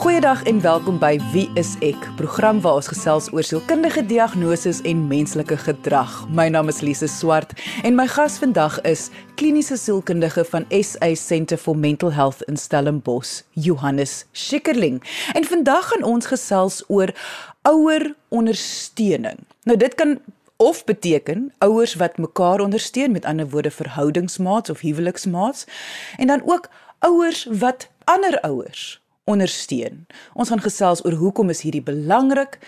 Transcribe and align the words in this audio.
Goeiedag 0.00 0.42
en 0.48 0.60
welkom 0.60 0.96
by 0.96 1.18
Wie 1.32 1.50
is 1.60 1.74
ek? 1.84 2.06
Program 2.16 2.56
waar 2.64 2.78
ons 2.80 2.86
gesels 2.88 3.26
oor 3.36 3.44
sielkundige 3.44 4.00
diagnoses 4.08 4.78
en 4.88 5.02
menslike 5.10 5.58
gedrag. 5.60 6.14
My 6.32 6.46
naam 6.48 6.70
is 6.72 6.78
Lise 6.80 7.04
Swart 7.04 7.50
en 7.84 7.98
my 7.98 8.06
gas 8.08 8.38
vandag 8.40 8.78
is 8.88 9.10
kliniese 9.36 9.76
sielkundige 9.76 10.46
van 10.48 10.64
SA 10.72 11.10
Centre 11.20 11.58
for 11.60 11.76
Mental 11.76 12.14
Health 12.16 12.40
in 12.48 12.56
Stellenbosch, 12.56 13.42
Johannes 13.52 14.24
Schikkerling. 14.32 15.02
En 15.36 15.44
vandag 15.44 15.92
gaan 15.92 16.08
ons 16.08 16.30
gesels 16.32 16.80
oor 16.88 17.12
ouer 17.68 18.14
ondersteuning. 18.32 19.44
Nou 19.68 19.76
dit 19.76 19.94
kan 20.00 20.16
of 20.56 20.80
beteken 20.88 21.52
ouers 21.58 21.94
wat 22.00 22.16
mekaar 22.16 22.64
ondersteun 22.64 23.12
met 23.12 23.28
ander 23.28 23.52
woorde 23.52 23.70
verhoudingsmaats 23.70 24.70
of 24.70 24.80
huweliksmaats 24.80 25.68
en 26.16 26.32
dan 26.32 26.42
ook 26.48 26.70
ouers 27.04 27.44
wat 27.52 27.90
ander 28.04 28.40
ouers 28.40 29.00
ondersteun. 29.30 30.06
Ons 30.34 30.48
gaan 30.52 30.62
gesels 30.62 31.04
oor 31.04 31.12
hoekom 31.20 31.50
is 31.54 31.62
hierdie 31.64 31.84
belangrik 31.84 32.58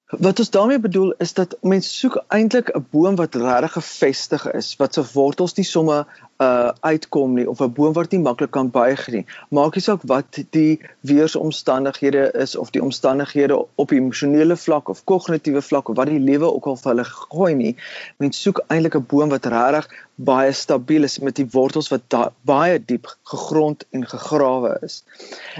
Wat 0.06 0.38
ons 0.38 0.50
daarmee 0.50 0.78
bedoel 0.78 1.14
is 1.18 1.32
dat 1.32 1.56
mense 1.62 1.88
soek 1.88 2.24
eintlik 2.28 2.68
'n 2.76 2.86
boom 2.90 3.16
wat 3.16 3.34
regtig 3.34 3.72
gefestig 3.72 4.52
is, 4.52 4.76
wat 4.76 4.94
se 4.94 5.02
wortels 5.12 5.54
nie 5.56 5.64
sommer 5.64 6.06
uh 6.38 6.70
uitkom 6.80 7.34
nie 7.34 7.48
of 7.48 7.60
'n 7.60 7.72
boom 7.72 7.92
wat 7.92 8.10
nie 8.10 8.20
maklik 8.20 8.50
kan 8.50 8.70
buig 8.70 9.06
nie. 9.08 9.24
Maak 9.48 9.74
nie 9.74 9.82
saak 9.82 10.02
wat 10.02 10.38
die 10.50 10.80
weeromstandighede 11.00 12.30
is 12.32 12.56
of 12.56 12.70
die 12.70 12.82
omstandighede 12.82 13.66
op 13.74 13.90
emosionele 13.90 14.56
vlak 14.56 14.88
of 14.88 15.04
kognitiewe 15.04 15.62
vlak 15.62 15.88
of 15.88 15.96
wat 15.96 16.06
die 16.06 16.20
lewe 16.20 16.52
ook 16.52 16.66
al 16.66 16.76
vir 16.76 16.92
hulle 16.92 17.04
gooi 17.04 17.54
nie. 17.54 17.76
Mense 18.16 18.40
soek 18.40 18.60
eintlik 18.68 18.96
'n 18.96 19.06
boom 19.08 19.28
wat 19.28 19.46
regtig 19.46 19.88
baie 20.16 20.52
stabiel 20.52 21.02
is 21.02 21.18
met 21.18 21.36
die 21.36 21.48
wortels 21.52 21.88
wat 21.88 22.02
da, 22.08 22.32
baie 22.40 22.84
diep 22.84 23.08
gegrond 23.22 23.84
en 23.90 24.06
gegrawe 24.06 24.78
is. 24.82 25.04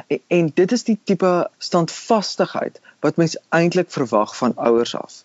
En, 0.07 0.21
en 0.29 0.51
dit 0.55 0.73
is 0.73 0.85
die 0.85 0.99
tipe 1.05 1.49
standvastigheid 1.59 2.81
wat 3.01 3.17
mens 3.17 3.37
eintlik 3.49 3.91
verwag 3.91 4.37
van 4.37 4.57
ouers 4.57 4.95
af. 4.97 5.23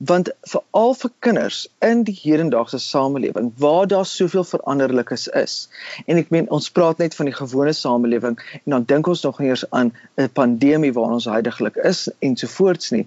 Want 0.00 0.30
veral 0.48 0.94
vir 0.96 1.10
kinders 1.18 1.56
in 1.84 2.02
die 2.08 2.14
hedendaagse 2.16 2.78
samelewing 2.80 3.50
waar 3.60 3.86
daar 3.86 4.06
soveel 4.08 4.44
veranderlikes 4.48 5.26
is. 5.28 5.68
En 6.06 6.16
ek 6.16 6.30
meen 6.32 6.48
ons 6.50 6.70
praat 6.72 7.02
net 7.02 7.14
van 7.18 7.28
die 7.28 7.36
gewone 7.36 7.74
samelewing 7.76 8.38
en 8.62 8.76
dan 8.76 8.86
dink 8.88 9.10
ons 9.12 9.26
nog 9.28 9.40
eers 9.44 9.66
aan 9.70 9.92
'n 10.16 10.30
pandemie 10.32 10.92
waar 10.96 11.12
ons 11.18 11.28
heidaglik 11.28 11.76
is 11.76 12.08
ensovoorts 12.18 12.90
nie. 12.96 13.06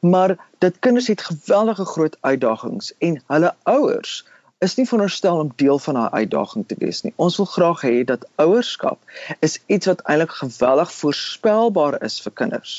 Maar 0.00 0.36
dit 0.58 0.78
kinders 0.78 1.12
het 1.12 1.28
geweldige 1.28 1.84
groot 1.84 2.16
uitdagings 2.20 2.92
en 2.98 3.22
hulle 3.26 3.54
ouers 3.62 4.24
is 4.60 4.74
nie 4.76 4.84
veronderstel 4.84 5.38
om 5.40 5.52
deel 5.56 5.78
van 5.78 5.96
daai 5.96 6.10
uitdaging 6.22 6.66
te 6.68 6.76
wees 6.78 7.00
nie. 7.02 7.12
Ons 7.16 7.38
wil 7.40 7.46
graag 7.48 7.84
hê 7.86 7.94
dat 8.04 8.26
ouerskap 8.42 8.98
is 9.46 9.56
iets 9.72 9.88
wat 9.88 10.02
eintlik 10.04 10.34
geweldig 10.36 10.92
voorspelbaar 10.92 11.96
is 12.04 12.18
vir 12.20 12.34
kinders. 12.42 12.74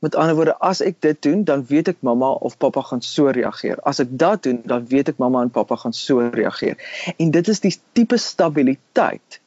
Met 0.00 0.14
ander 0.14 0.38
woorde, 0.38 0.54
as 0.64 0.80
ek 0.80 1.02
dit 1.04 1.20
doen, 1.26 1.42
dan 1.44 1.66
weet 1.68 1.90
ek 1.92 2.00
mamma 2.06 2.30
of 2.48 2.56
pappa 2.56 2.80
gaan 2.86 3.04
so 3.04 3.28
reageer. 3.34 3.82
As 3.84 4.00
ek 4.00 4.14
dat 4.22 4.42
doen, 4.46 4.62
dan 4.64 4.86
weet 4.88 5.12
ek 5.12 5.20
mamma 5.20 5.42
en 5.44 5.52
pappa 5.52 5.76
gaan 5.76 5.92
so 5.92 6.30
reageer. 6.32 6.80
En 7.18 7.34
dit 7.34 7.52
is 7.52 7.60
die 7.60 7.74
tipe 7.92 8.16
stabiliteit 8.16 9.40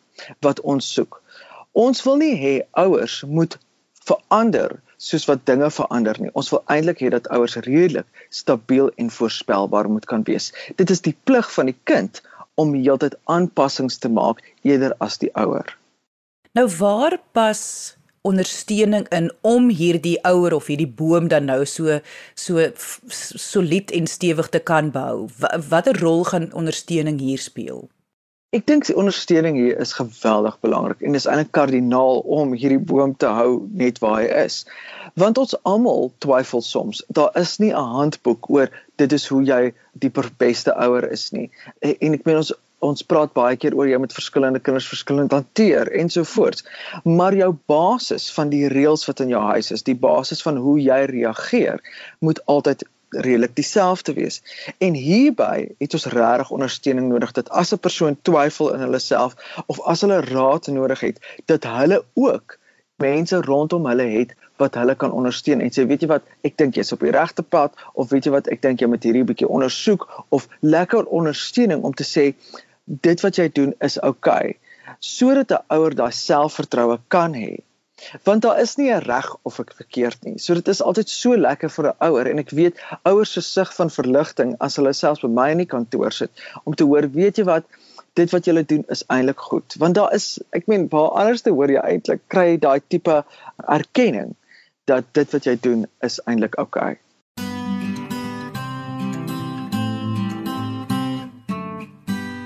wat 0.45 0.61
ons 0.61 0.93
soek. 0.93 1.21
Ons 1.71 2.03
wil 2.05 2.21
nie 2.21 2.35
hê 2.37 2.55
ouers 2.77 3.23
moet 3.25 3.57
verander 4.05 4.77
soos 5.01 5.25
wat 5.29 5.45
dinge 5.49 5.69
verander 5.73 6.17
nie. 6.21 6.31
Ons 6.37 6.51
wil 6.53 6.61
eintlik 6.73 7.01
hê 7.01 7.09
dat 7.13 7.29
ouers 7.33 7.57
redelik 7.65 8.25
stabiel 8.29 8.91
en 9.01 9.09
voorspelbaar 9.09 9.89
moet 9.89 10.05
kan 10.09 10.25
wees. 10.29 10.51
Dit 10.77 10.93
is 10.93 11.01
die 11.01 11.15
plig 11.25 11.49
van 11.53 11.71
die 11.71 11.77
kind 11.89 12.21
om 12.61 12.75
heeltyd 12.77 13.17
aanpassings 13.31 13.97
te 13.97 14.11
maak 14.11 14.43
eerder 14.67 14.93
as 14.99 15.17
die 15.21 15.31
ouer. 15.39 15.65
Nou 16.57 16.67
waar 16.77 17.17
pas 17.33 17.61
ondersteuning 18.27 19.07
in 19.09 19.31
om 19.41 19.71
hierdie 19.73 20.17
ouer 20.27 20.53
of 20.53 20.67
hierdie 20.69 20.89
boom 20.89 21.31
dan 21.31 21.47
nou 21.49 21.63
so 21.65 21.97
so 22.37 22.67
solied 23.09 23.93
en 23.97 24.07
stewig 24.07 24.51
te 24.53 24.59
kan 24.59 24.91
bou? 24.93 25.29
Watter 25.71 25.97
rol 25.97 26.27
gaan 26.29 26.51
ondersteuning 26.53 27.17
hier 27.19 27.41
speel? 27.41 27.87
Ek 28.51 28.65
dink 28.67 28.83
die 28.83 28.95
ondersteuning 28.99 29.55
hier 29.55 29.77
is 29.79 29.93
geweldig 29.95 30.57
belangrik 30.65 31.03
en 31.07 31.13
dis 31.15 31.23
eintlik 31.23 31.53
kardinaal 31.55 32.17
om 32.37 32.49
hierdie 32.51 32.81
boom 32.89 33.13
te 33.23 33.29
hou 33.31 33.61
net 33.79 34.01
waar 34.03 34.17
hy 34.17 34.25
is. 34.41 34.57
Want 35.21 35.39
ons 35.39 35.55
almal 35.71 36.09
twyfel 36.25 36.63
soms. 36.67 36.99
Daar 37.07 37.31
is 37.39 37.53
nie 37.63 37.71
'n 37.71 37.93
handboek 37.93 38.49
oor 38.51 38.67
dit 38.99 39.15
is 39.19 39.27
hoe 39.31 39.39
jy 39.43 39.61
die 40.03 40.11
beste 40.43 40.75
ouer 40.75 41.07
is 41.11 41.31
nie. 41.31 41.47
En 41.79 42.13
ek 42.19 42.25
meen 42.25 42.43
ons 42.43 42.51
ons 42.81 43.03
praat 43.13 43.33
baie 43.33 43.55
keer 43.55 43.77
oor 43.77 43.87
jy 43.87 43.97
met 44.03 44.19
verskillende 44.19 44.59
kinders 44.59 44.89
verskillend 44.89 45.31
hanteer 45.31 45.87
ensovoorts. 46.03 46.65
Maar 47.05 47.33
jou 47.33 47.51
basis 47.71 48.31
van 48.35 48.49
die 48.49 48.67
reëls 48.67 49.07
wat 49.07 49.19
in 49.19 49.29
jou 49.29 49.41
huis 49.41 49.71
is, 49.71 49.83
die 49.83 49.95
basis 49.95 50.41
van 50.41 50.57
hoe 50.57 50.79
jy 50.81 51.05
reageer, 51.05 51.79
moet 52.19 52.45
altyd 52.45 52.83
redelik 53.11 53.55
dieselfde 53.55 54.13
wees. 54.13 54.41
En 54.77 54.93
hierby 54.93 55.67
het 55.77 55.93
ons 55.93 56.05
regtig 56.05 56.51
ondersteuning 56.51 57.07
nodig 57.11 57.31
dat 57.31 57.49
as 57.49 57.73
'n 57.73 57.79
persoon 57.79 58.17
twyfel 58.21 58.73
in 58.73 58.79
hulle 58.79 58.99
self 58.99 59.35
of 59.65 59.81
as 59.81 60.01
hulle 60.01 60.21
raad 60.21 60.67
nodig 60.67 60.99
het, 60.99 61.19
dat 61.45 61.63
hulle 61.63 62.03
ook 62.13 62.57
mense 62.95 63.41
rondom 63.41 63.85
hulle 63.85 64.07
het 64.07 64.35
wat 64.57 64.75
hulle 64.75 64.95
kan 64.95 65.11
ondersteun. 65.11 65.61
En 65.61 65.71
sê 65.73 65.85
weet 65.87 66.01
jy 66.01 66.07
wat? 66.07 66.23
Ek 66.41 66.57
dink 66.57 66.75
jy's 66.75 66.91
op 66.91 66.99
die 66.99 67.11
regte 67.11 67.43
pad 67.43 67.73
of 67.93 68.09
weet 68.09 68.25
jy 68.25 68.31
wat? 68.31 68.47
Ek 68.47 68.61
dink 68.61 68.79
jy 68.79 68.87
moet 68.87 69.03
hierdie 69.03 69.23
bietjie 69.23 69.47
ondersoek 69.47 70.07
of 70.29 70.47
lekker 70.59 71.05
ondersteuning 71.05 71.83
om 71.83 71.93
te 71.93 72.03
sê 72.07 72.33
dit 72.85 73.21
wat 73.21 73.35
jy 73.35 73.49
doen 73.49 73.73
is 73.79 73.99
oukei 73.99 74.53
okay, 74.53 74.57
sodat 74.99 75.51
'n 75.51 75.63
ouer 75.75 75.95
daai 75.95 76.11
selfvertroue 76.11 76.99
kan 77.07 77.33
hê 77.33 77.61
want 78.23 78.41
daar 78.45 78.59
is 78.61 78.75
nie 78.77 78.89
'n 78.91 79.03
reg 79.05 79.35
of 79.41 79.59
ek 79.59 79.73
verkeerd 79.75 80.23
nie. 80.23 80.37
So 80.37 80.53
dit 80.53 80.67
is 80.67 80.81
altyd 80.81 81.09
so 81.09 81.37
lekker 81.37 81.69
vir 81.69 81.87
'n 81.87 81.95
ouer 82.07 82.27
en 82.27 82.39
ek 82.39 82.49
weet 82.49 82.79
ouers 83.03 83.31
se 83.31 83.41
sug 83.41 83.73
van 83.75 83.89
verligting 83.89 84.55
as 84.59 84.75
hulle 84.75 84.93
selfs 84.93 85.21
by 85.21 85.27
my 85.27 85.51
in 85.51 85.57
die 85.57 85.71
kantoor 85.75 86.11
sit 86.11 86.31
om 86.63 86.75
te 86.75 86.83
hoor, 86.83 87.09
weet 87.11 87.37
jy 87.37 87.43
wat, 87.43 87.63
dit 88.13 88.31
wat 88.31 88.45
julle 88.45 88.65
doen 88.65 88.83
is 88.87 89.03
eintlik 89.07 89.39
goed. 89.39 89.75
Want 89.77 89.95
daar 89.95 90.13
is, 90.13 90.39
ek 90.51 90.67
meen, 90.67 90.87
waar 90.89 91.09
anders 91.09 91.41
te 91.41 91.49
hoor 91.49 91.71
jy 91.71 91.79
eintlik 91.79 92.21
kry 92.27 92.57
daai 92.57 92.81
tipe 92.87 93.23
erkenning 93.67 94.35
dat 94.85 95.03
dit 95.13 95.31
wat 95.31 95.43
jy 95.45 95.57
doen 95.61 95.87
is 96.01 96.19
eintlik 96.25 96.57
oukei. 96.57 96.91
Okay. 96.91 96.99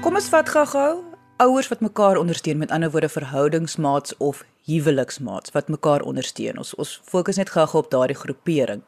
Kom 0.06 0.16
ons 0.16 0.30
vat 0.30 0.50
gou-gou 0.50 1.04
ouers 1.44 1.68
wat 1.68 1.82
mekaar 1.82 2.18
ondersteun 2.18 2.58
met 2.62 2.72
ander 2.72 2.92
woorde 2.92 3.10
verhoudingsmaats 3.10 4.18
of 4.18 4.44
huweliksmaats 4.66 5.54
wat 5.56 5.70
mekaar 5.70 6.02
ondersteun. 6.02 6.58
Ons 6.58 6.74
ons 6.76 7.02
fokus 7.04 7.38
net 7.42 7.54
gou-gou 7.54 7.84
op 7.84 7.92
daardie 7.92 8.18
groepering. 8.18 8.82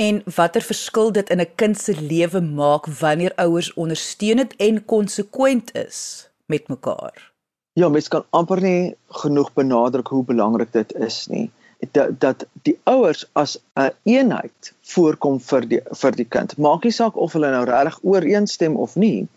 En 0.00 0.22
watter 0.36 0.62
verskil 0.62 1.12
dit 1.12 1.30
in 1.30 1.40
'n 1.40 1.54
kind 1.56 1.78
se 1.78 1.94
lewe 2.00 2.40
maak 2.40 2.86
wanneer 2.86 3.34
ouers 3.34 3.74
ondersteunend 3.74 4.56
en 4.56 4.84
konsekwent 4.84 5.74
is 5.74 6.30
met 6.46 6.68
mekaar. 6.68 7.32
Ja, 7.72 7.88
mens 7.88 8.08
kan 8.08 8.24
amper 8.30 8.60
nie 8.60 8.96
genoeg 9.08 9.52
benadruk 9.52 10.08
hoe 10.08 10.24
belangrik 10.24 10.72
dit 10.72 10.92
is 10.92 11.26
nie 11.26 11.50
dat 11.92 12.20
dat 12.20 12.46
die 12.62 12.78
ouers 12.84 13.24
as 13.32 13.58
'n 13.74 13.80
een 13.80 13.92
eenheid 14.04 14.72
voorkom 14.80 15.40
vir 15.40 15.66
die 15.68 15.80
vir 16.00 16.16
die 16.16 16.24
kind. 16.24 16.56
Maak 16.58 16.84
nie 16.84 16.92
saak 16.92 17.16
of 17.16 17.32
hulle 17.32 17.50
nou 17.50 17.64
regtig 17.64 17.98
ooreenstem 18.02 18.76
of 18.76 18.96
nie. 18.96 19.28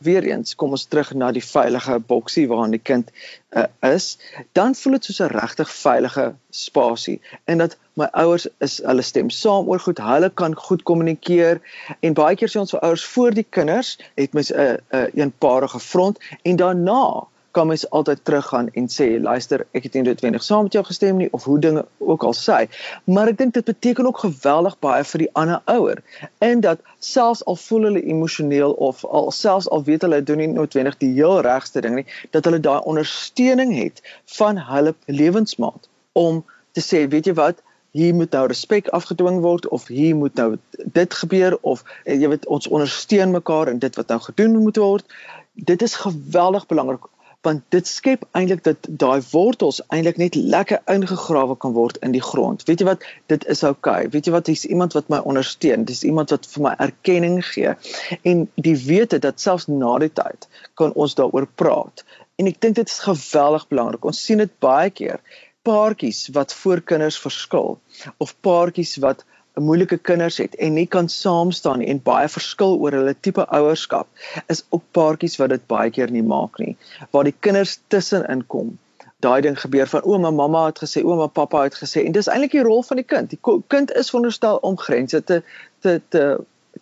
Weereens 0.00 0.54
kom 0.54 0.70
ons 0.70 0.84
terug 0.84 1.12
na 1.14 1.30
die 1.32 1.44
veilige 1.44 1.98
boksie 1.98 2.48
waarin 2.48 2.70
die 2.70 2.82
kind 2.82 3.10
uh, 3.56 3.64
is, 3.80 4.18
dan 4.52 4.74
voel 4.74 4.92
dit 4.92 5.04
soos 5.04 5.20
'n 5.20 5.32
regtig 5.32 5.70
veilige 5.70 6.34
spasie 6.50 7.20
en 7.44 7.58
dat 7.58 7.76
my 7.94 8.08
ouers 8.12 8.46
is 8.58 8.80
hulle 8.84 9.02
stem 9.02 9.30
saam 9.30 9.68
oor 9.68 9.80
goed, 9.80 9.98
hulle 9.98 10.30
kan 10.30 10.54
goed 10.56 10.82
kommunikeer 10.82 11.60
en 12.00 12.14
baie 12.14 12.36
keer 12.36 12.48
sê 12.48 12.60
ons 12.60 12.70
vir 12.70 12.80
ouers 12.80 13.04
voor 13.04 13.30
die 13.30 13.46
kinders 13.48 13.98
het 14.16 14.32
mens 14.32 14.52
'n 14.52 14.60
'n 14.60 14.78
uh, 14.96 15.06
eenparige 15.14 15.80
front 15.80 16.18
en 16.42 16.56
daarna 16.56 17.28
kan 17.56 17.66
mens 17.70 17.84
altyd 17.90 18.24
teruggaan 18.24 18.70
en 18.78 18.88
sê 18.96 19.08
luister 19.20 19.66
ek 19.76 19.86
het 19.88 19.98
nie 19.98 20.04
noodwendig 20.08 20.44
saam 20.44 20.68
met 20.68 20.76
jou 20.78 20.84
gestem 20.88 21.20
nie 21.22 21.28
of 21.38 21.44
hoe 21.44 21.58
dinge 21.58 21.84
ook 21.98 22.26
al 22.28 22.36
sê 22.38 22.58
maar 23.04 23.30
ek 23.32 23.38
dink 23.38 23.54
dit 23.58 23.68
beteken 23.70 24.08
ook 24.10 24.24
geweldig 24.24 24.78
baie 24.86 25.04
vir 25.12 25.24
die 25.24 25.30
ander 25.42 25.60
ouer 25.76 26.02
en 26.48 26.64
dat 26.66 26.80
selfs 26.98 27.44
al 27.44 27.60
voel 27.66 27.88
hulle 27.90 28.04
emosioneel 28.14 28.72
of 28.90 29.04
al 29.04 29.30
selfs 29.30 29.68
al 29.68 29.84
weet 29.88 30.08
hulle 30.08 30.22
doen 30.22 30.42
nie 30.44 30.50
noodwendig 30.54 30.98
die 31.04 31.12
heel 31.20 31.40
regste 31.48 31.84
ding 31.84 32.00
nie 32.00 32.08
dat 32.30 32.48
hulle 32.48 32.60
daai 32.60 32.80
ondersteuning 32.94 33.76
het 33.78 34.02
van 34.38 34.58
hulle 34.72 34.94
lewensmaat 35.06 35.88
om 36.12 36.44
te 36.72 36.80
sê 36.80 37.04
weet 37.08 37.28
jy 37.28 37.36
wat? 37.36 37.60
Hier 37.92 38.14
moet 38.16 38.32
nou 38.32 38.46
respek 38.48 38.88
afgedwing 38.96 39.42
word 39.44 39.68
of 39.68 39.86
hier 39.92 40.16
moet 40.16 40.34
nou 40.40 40.56
dit 40.96 41.14
gebeur 41.14 41.58
of 41.60 41.82
jy 42.08 42.28
weet 42.32 42.46
ons 42.48 42.68
ondersteun 42.68 43.34
mekaar 43.36 43.68
in 43.68 43.82
dit 43.82 43.96
wat 44.00 44.08
nou 44.08 44.20
gedoen 44.24 44.56
moet 44.64 44.80
word. 44.80 45.16
Dit 45.52 45.82
is 45.84 45.98
geweldig 46.00 46.66
belangrik 46.66 47.10
want 47.42 47.62
dit 47.74 47.86
skep 47.86 48.22
eintlik 48.38 48.62
dat 48.66 48.86
daai 49.02 49.22
wortels 49.32 49.80
eintlik 49.88 50.18
net 50.20 50.34
lekker 50.34 50.78
ingegrawe 50.94 51.56
kan 51.58 51.74
word 51.74 51.98
in 52.06 52.14
die 52.14 52.22
grond. 52.22 52.62
Weet 52.68 52.82
jy 52.82 52.86
wat? 52.86 53.06
Dit 53.32 53.46
is 53.50 53.64
oukei. 53.66 54.04
Okay. 54.06 54.10
Weet 54.14 54.28
jy 54.28 54.34
wat? 54.34 54.46
Dis 54.46 54.64
iemand 54.64 54.94
wat 54.94 55.10
my 55.10 55.18
ondersteun. 55.26 55.86
Dis 55.88 56.04
iemand 56.06 56.30
wat 56.34 56.46
vir 56.54 56.66
my 56.68 56.74
erkenning 56.86 57.40
gee. 57.46 57.74
En 58.22 58.46
die 58.54 58.76
wete 58.86 59.18
dat 59.22 59.42
selfs 59.42 59.66
na 59.70 59.96
die 60.02 60.12
tyd 60.14 60.46
kan 60.78 60.94
ons 60.94 61.18
daaroor 61.18 61.48
praat. 61.58 62.04
En 62.38 62.46
ek 62.50 62.60
dink 62.62 62.78
dit 62.78 62.88
is 62.88 63.02
geweldig 63.02 63.66
belangrik. 63.68 64.06
Ons 64.06 64.22
sien 64.22 64.42
dit 64.42 64.54
baie 64.62 64.90
keer. 64.90 65.18
Paartjies 65.66 66.28
wat 66.34 66.54
voor 66.62 66.80
kinders 66.82 67.18
verskil 67.22 67.76
of 68.22 68.34
paartjies 68.42 68.96
wat 69.02 69.26
moeilike 69.60 69.98
kinders 69.98 70.38
het 70.40 70.54
en 70.54 70.74
nie 70.74 70.86
kan 70.86 71.08
saam 71.08 71.50
staan 71.52 71.80
en 71.80 72.00
baie 72.02 72.28
verskil 72.28 72.78
oor 72.78 72.94
hulle 72.96 73.14
tipe 73.20 73.44
ouerskap 73.48 74.08
is 74.52 74.64
ook 74.70 74.84
paartjies 74.96 75.36
wat 75.40 75.52
dit 75.52 75.66
baie 75.66 75.90
keer 75.90 76.10
nie 76.10 76.24
maak 76.24 76.58
nie. 76.58 76.76
Waar 77.10 77.28
die 77.28 77.36
kinders 77.40 77.78
tussenin 77.92 78.46
kom 78.46 78.78
daai 79.22 79.40
ding 79.40 79.60
gebeur 79.60 79.86
van 79.86 80.02
ouma 80.02 80.30
mamma 80.30 80.64
het 80.66 80.80
gesê 80.82 81.02
ouma 81.04 81.26
pappa 81.26 81.62
het 81.62 81.76
gesê. 81.78 82.02
En 82.06 82.12
dis 82.12 82.26
eintlik 82.26 82.56
die 82.56 82.64
rol 82.66 82.82
van 82.82 82.98
die 82.98 83.06
kind. 83.06 83.30
Die 83.30 83.40
kind 83.74 83.92
is 84.00 84.10
veronderstel 84.10 84.58
om 84.66 84.78
grense 84.78 85.22
te 85.24 85.42
te 85.80 86.00
te 86.08 86.24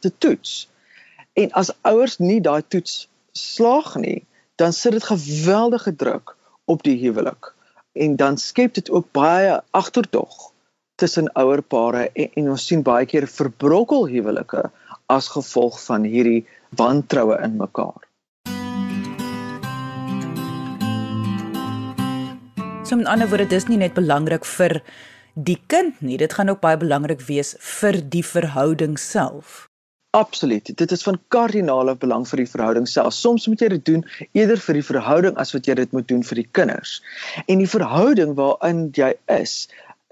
te 0.00 0.12
toets. 0.18 0.68
En 1.32 1.52
as 1.62 1.72
ouers 1.82 2.18
nie 2.18 2.40
daai 2.40 2.62
toets 2.68 3.08
slaag 3.32 3.94
nie 3.96 4.26
dan 4.60 4.72
sit 4.72 4.92
dit 4.92 5.04
geweldige 5.04 5.96
druk 5.96 6.36
op 6.64 6.82
die 6.82 6.96
huwelik. 7.00 7.52
En 7.92 8.16
dan 8.16 8.38
skep 8.38 8.74
dit 8.74 8.90
ook 8.90 9.06
baie 9.12 9.60
agterdog 9.70 10.49
tussen 11.00 11.30
ouer 11.40 11.62
pare 11.62 12.08
en, 12.12 12.30
en 12.36 12.52
ons 12.54 12.66
sien 12.70 12.84
baie 12.86 13.08
keer 13.08 13.26
verbrokkel 13.30 14.06
huwelike 14.12 14.68
as 15.10 15.30
gevolg 15.34 15.80
van 15.86 16.06
hierdie 16.06 16.44
wantroue 16.78 17.38
in 17.42 17.56
mekaar. 17.60 18.04
So 22.86 22.98
met 22.98 23.06
ander 23.06 23.28
woorde 23.30 23.46
dis 23.46 23.68
nie 23.70 23.78
net 23.78 23.94
belangrik 23.94 24.46
vir 24.58 24.80
die 25.34 25.58
kind 25.70 26.00
nie, 26.02 26.18
dit 26.18 26.32
gaan 26.34 26.50
ook 26.50 26.62
baie 26.62 26.78
belangrik 26.78 27.20
wees 27.28 27.54
vir 27.80 28.00
die 28.14 28.24
verhouding 28.26 28.96
self. 28.98 29.66
Absoluut. 30.10 30.66
Dit 30.76 30.90
is 30.90 31.04
van 31.06 31.20
kardinale 31.30 31.94
belang 31.94 32.24
vir 32.26 32.42
die 32.42 32.50
verhouding 32.50 32.88
self. 32.90 33.14
Soms 33.14 33.46
moet 33.46 33.60
jy 33.62 33.68
dit 33.76 33.84
doen 33.86 34.02
eerder 34.34 34.58
vir 34.58 34.80
die 34.80 34.86
verhouding 34.88 35.38
as 35.38 35.54
wat 35.54 35.70
jy 35.70 35.76
dit 35.78 35.94
moet 35.94 36.08
doen 36.10 36.24
vir 36.26 36.40
die 36.40 36.48
kinders. 36.58 36.96
En 37.46 37.62
die 37.62 37.70
verhouding 37.70 38.34
waarin 38.40 38.88
jy 38.98 39.12
is, 39.30 39.54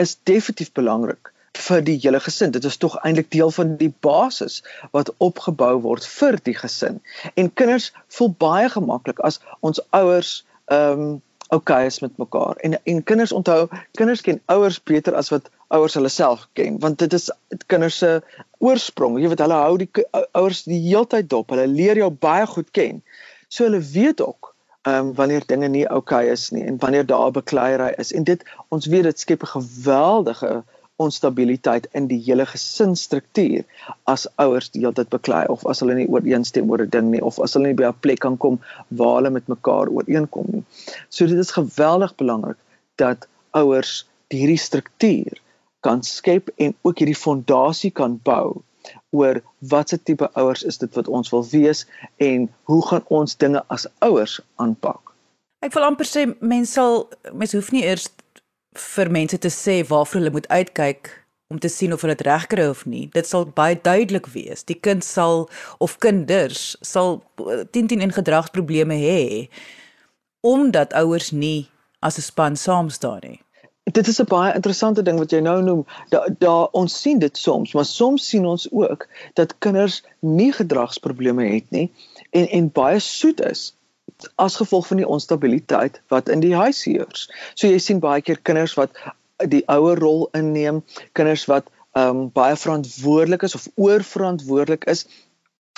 is 0.03 0.17
definitief 0.31 0.73
belangrik 0.73 1.33
vir 1.59 1.83
die 1.83 1.97
hele 2.03 2.21
gesin. 2.23 2.53
Dit 2.55 2.65
is 2.65 2.77
tog 2.77 2.97
eintlik 3.03 3.31
deel 3.35 3.51
van 3.51 3.77
die 3.81 3.93
basis 4.05 4.61
wat 4.95 5.11
opgebou 5.25 5.75
word 5.87 6.07
vir 6.07 6.39
die 6.47 6.55
gesin. 6.55 7.01
En 7.35 7.51
kinders 7.53 7.91
voel 8.15 8.35
baie 8.45 8.69
gemaklik 8.73 9.23
as 9.27 9.41
ons 9.61 9.83
ouers 9.91 10.43
ehm 10.67 11.09
um, 11.09 11.17
okay 11.49 11.87
is 11.87 12.01
met 12.05 12.17
mekaar. 12.21 12.57
En 12.57 12.77
en 12.85 13.03
kinders 13.03 13.33
onthou, 13.33 13.69
kinders 13.97 14.21
ken 14.21 14.41
ouers 14.53 14.83
beter 14.83 15.15
as 15.17 15.31
wat 15.33 15.49
ouers 15.73 15.95
hulle 15.97 16.11
self 16.13 16.45
ken, 16.53 16.77
want 16.81 16.99
dit 16.99 17.13
is 17.13 17.31
kinders 17.67 17.99
se 17.99 18.11
oorsprong. 18.59 19.17
Jy 19.21 19.31
weet 19.33 19.45
hulle 19.45 19.61
hou 19.63 19.79
die 19.81 19.89
ouers 20.37 20.63
die 20.69 20.81
heeltyd 20.85 21.31
dop. 21.33 21.51
Hulle 21.55 21.67
leer 21.67 21.97
jou 21.97 22.11
baie 22.11 22.47
goed 22.47 22.71
ken. 22.77 23.03
So 23.49 23.65
hulle 23.65 23.81
weet 23.81 24.21
ook 24.21 24.48
um, 24.87 25.15
wanneer 25.15 25.47
dinge 25.47 25.69
nie 25.69 25.87
oukei 25.87 26.25
okay 26.27 26.33
is 26.33 26.51
nie 26.51 26.65
en 26.65 26.79
wanneer 26.79 27.07
daar 27.07 27.31
bekleierery 27.31 27.95
is 27.99 28.13
en 28.13 28.25
dit 28.25 28.45
ons 28.69 28.87
weet 28.87 29.03
dit 29.03 29.19
skep 29.19 29.43
'n 29.43 29.55
geweldige 29.55 30.63
onstabiliteit 30.99 31.87
in 31.99 32.07
die 32.11 32.19
hele 32.27 32.47
gesinsstruktuur 32.47 33.65
as 34.13 34.27
ouers 34.45 34.71
die 34.75 34.83
hele 34.83 34.97
tyd 34.99 35.11
beklei 35.15 35.45
of 35.55 35.67
as 35.73 35.83
hulle 35.85 35.95
nie 35.99 36.09
ooreenstem 36.11 36.71
oor 36.71 36.83
'n 36.85 36.91
ding 36.95 37.11
nie 37.11 37.23
of 37.31 37.39
as 37.45 37.55
hulle 37.55 37.71
nie 37.71 37.79
by 37.81 37.87
'n 37.89 38.01
plek 38.07 38.21
kan 38.27 38.39
kom 38.45 38.59
waar 39.01 39.15
hulle 39.19 39.31
met 39.31 39.53
mekaar 39.55 39.93
ooreenkom 39.99 40.47
nie. 40.55 40.65
So 41.09 41.27
dit 41.27 41.39
is 41.39 41.55
geweldig 41.59 42.15
belangrik 42.23 42.59
dat 42.97 43.29
ouers 43.61 44.07
hierdie 44.35 44.63
struktuur 44.69 45.39
kan 45.87 46.03
skep 46.03 46.51
en 46.57 46.75
ook 46.83 46.99
hierdie 46.99 47.23
fondasie 47.27 47.91
kan 47.91 48.19
bou 48.31 48.63
oor 49.11 49.41
watse 49.59 49.99
tipe 50.03 50.29
ouers 50.35 50.63
is 50.63 50.79
dit 50.79 50.95
wat 50.95 51.09
ons 51.09 51.31
wil 51.31 51.45
wees 51.51 51.85
en 52.17 52.49
hoe 52.71 52.81
gaan 52.87 53.05
ons 53.09 53.37
dinge 53.37 53.63
as 53.69 53.87
ouers 54.05 54.41
aanpak. 54.57 55.15
Ek 55.65 55.75
wil 55.75 55.89
amper 55.89 56.07
sê 56.07 56.27
mense 56.41 56.77
sal 56.79 57.09
mens 57.33 57.55
hoef 57.57 57.73
nie 57.75 57.85
eers 57.87 58.11
vir 58.79 59.11
mense 59.11 59.39
te 59.39 59.51
sê 59.51 59.81
waarvoor 59.89 60.21
hulle 60.21 60.35
moet 60.37 60.51
uitkyk 60.53 61.11
om 61.49 61.59
te 61.59 61.71
sien 61.73 61.93
of 61.93 62.05
hulle 62.05 62.15
dit 62.15 62.27
regkry 62.29 62.69
of 62.69 62.85
nie. 62.87 63.09
Dit 63.15 63.27
sal 63.27 63.49
baie 63.57 63.79
duidelik 63.81 64.29
wees. 64.35 64.67
Die 64.69 64.77
kind 64.77 65.05
sal 65.05 65.49
of 65.81 65.97
kinders 66.05 66.77
sal 66.85 67.23
10 67.41 67.89
10 67.89 68.05
in 68.05 68.15
gedragsprobleme 68.15 69.01
hê 69.01 69.49
omdat 70.47 70.95
ouers 70.95 71.33
nie 71.33 71.71
as 72.01 72.19
'n 72.19 72.23
span 72.23 72.57
saam 72.57 72.91
staan 72.91 73.21
nie 73.23 73.41
dit 73.93 74.07
is 74.07 74.21
'n 74.21 74.25
baie 74.29 74.55
interessante 74.55 75.03
ding 75.03 75.19
wat 75.19 75.31
jy 75.31 75.41
nou 75.41 75.63
noem. 75.63 75.87
Daar 76.09 76.29
da, 76.39 76.63
ons 76.63 77.01
sien 77.01 77.19
dit 77.19 77.37
soms, 77.37 77.73
maar 77.73 77.85
soms 77.85 78.29
sien 78.29 78.47
ons 78.47 78.71
ook 78.71 79.09
dat 79.35 79.59
kinders 79.59 80.03
nie 80.19 80.53
gedragsprobleme 80.53 81.47
het 81.55 81.71
nie 81.71 81.93
en 82.31 82.49
en 82.49 82.71
baie 82.73 82.99
soet 82.99 83.41
is 83.41 83.75
as 84.35 84.57
gevolg 84.57 84.87
van 84.87 84.97
die 84.97 85.09
onstabiliteit 85.09 86.01
wat 86.09 86.29
in 86.29 86.41
die 86.41 86.55
huis 86.55 86.85
heers. 86.85 87.31
So 87.55 87.67
jy 87.67 87.79
sien 87.79 88.01
baie 88.01 88.23
keer 88.23 88.39
kinders 88.43 88.75
wat 88.75 88.91
die 89.47 89.63
ouer 89.67 89.99
rol 89.99 90.29
inneem, 90.33 90.83
kinders 91.13 91.47
wat 91.47 91.71
ehm 91.93 92.17
um, 92.17 92.31
baie 92.33 92.57
verantwoordelik 92.57 93.43
is 93.43 93.55
of 93.55 93.69
oorverantwoordelik 93.75 94.85
is. 94.85 95.07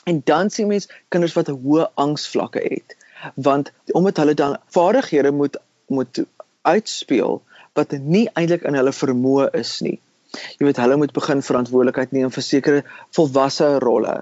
En 0.04 0.20
dan 0.24 0.50
sien 0.50 0.66
mens 0.66 0.88
kinders 1.08 1.34
wat 1.36 1.46
hoë 1.46 1.90
angsvlakke 1.94 2.60
het, 2.64 2.96
want 3.34 3.72
omdat 3.92 4.16
hulle 4.16 4.34
dan 4.34 4.56
vaardighede 4.66 5.30
moet 5.30 5.56
moet 5.86 6.24
uitspeel 6.62 7.42
wat 7.78 7.92
nie 7.92 8.28
eintlik 8.34 8.64
in 8.66 8.78
hulle 8.78 8.92
vermoë 8.92 9.50
is 9.60 9.80
nie. 9.86 9.98
Jy 10.30 10.66
weet 10.68 10.78
hulle 10.78 10.96
moet 11.00 11.12
begin 11.14 11.40
verantwoordelikheid 11.42 12.12
neem 12.14 12.30
vir 12.34 12.44
sekere 12.46 12.82
volwasse 13.16 13.66
rolle. 13.82 14.12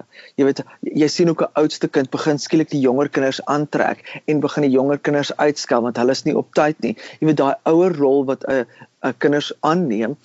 Jy 0.41 0.47
weet 0.47 0.61
jy 1.01 1.09
sien 1.13 1.29
ook 1.29 1.43
'n 1.45 1.61
oudste 1.61 1.87
kind 1.87 2.09
begin 2.15 2.41
skielik 2.41 2.71
die 2.71 2.81
jonger 2.81 3.09
kinders 3.09 3.41
aantrek 3.55 4.01
en 4.25 4.39
begin 4.45 4.65
die 4.65 4.73
jonger 4.73 4.97
kinders 4.97 5.31
uitskel 5.37 5.83
want 5.85 6.01
hulle 6.01 6.15
is 6.17 6.25
nie 6.25 6.37
op 6.37 6.53
tyd 6.53 6.81
nie. 6.81 6.95
Jy 7.19 7.29
weet 7.29 7.41
daai 7.41 7.55
ouer 7.73 7.93
rol 7.93 8.25
wat 8.25 8.45
'n 8.47 8.65
'n 9.05 9.13
kinders 9.17 9.51
aanneem 9.61 10.17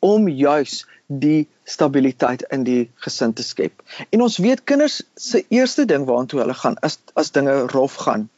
om 0.00 0.28
juis 0.28 0.84
die 1.06 1.48
stabiliteit 1.64 2.42
in 2.50 2.64
die 2.64 2.90
gesin 3.04 3.32
te 3.32 3.42
skep. 3.42 3.82
En 4.10 4.22
ons 4.22 4.38
weet 4.38 4.64
kinders 4.64 5.02
se 5.14 5.44
eerste 5.48 5.86
ding 5.86 6.06
waartoe 6.06 6.40
hulle 6.40 6.54
gaan 6.54 6.76
as 6.82 6.98
as 7.14 7.30
dinge 7.30 7.66
rof 7.74 7.94
gaan 7.94 8.28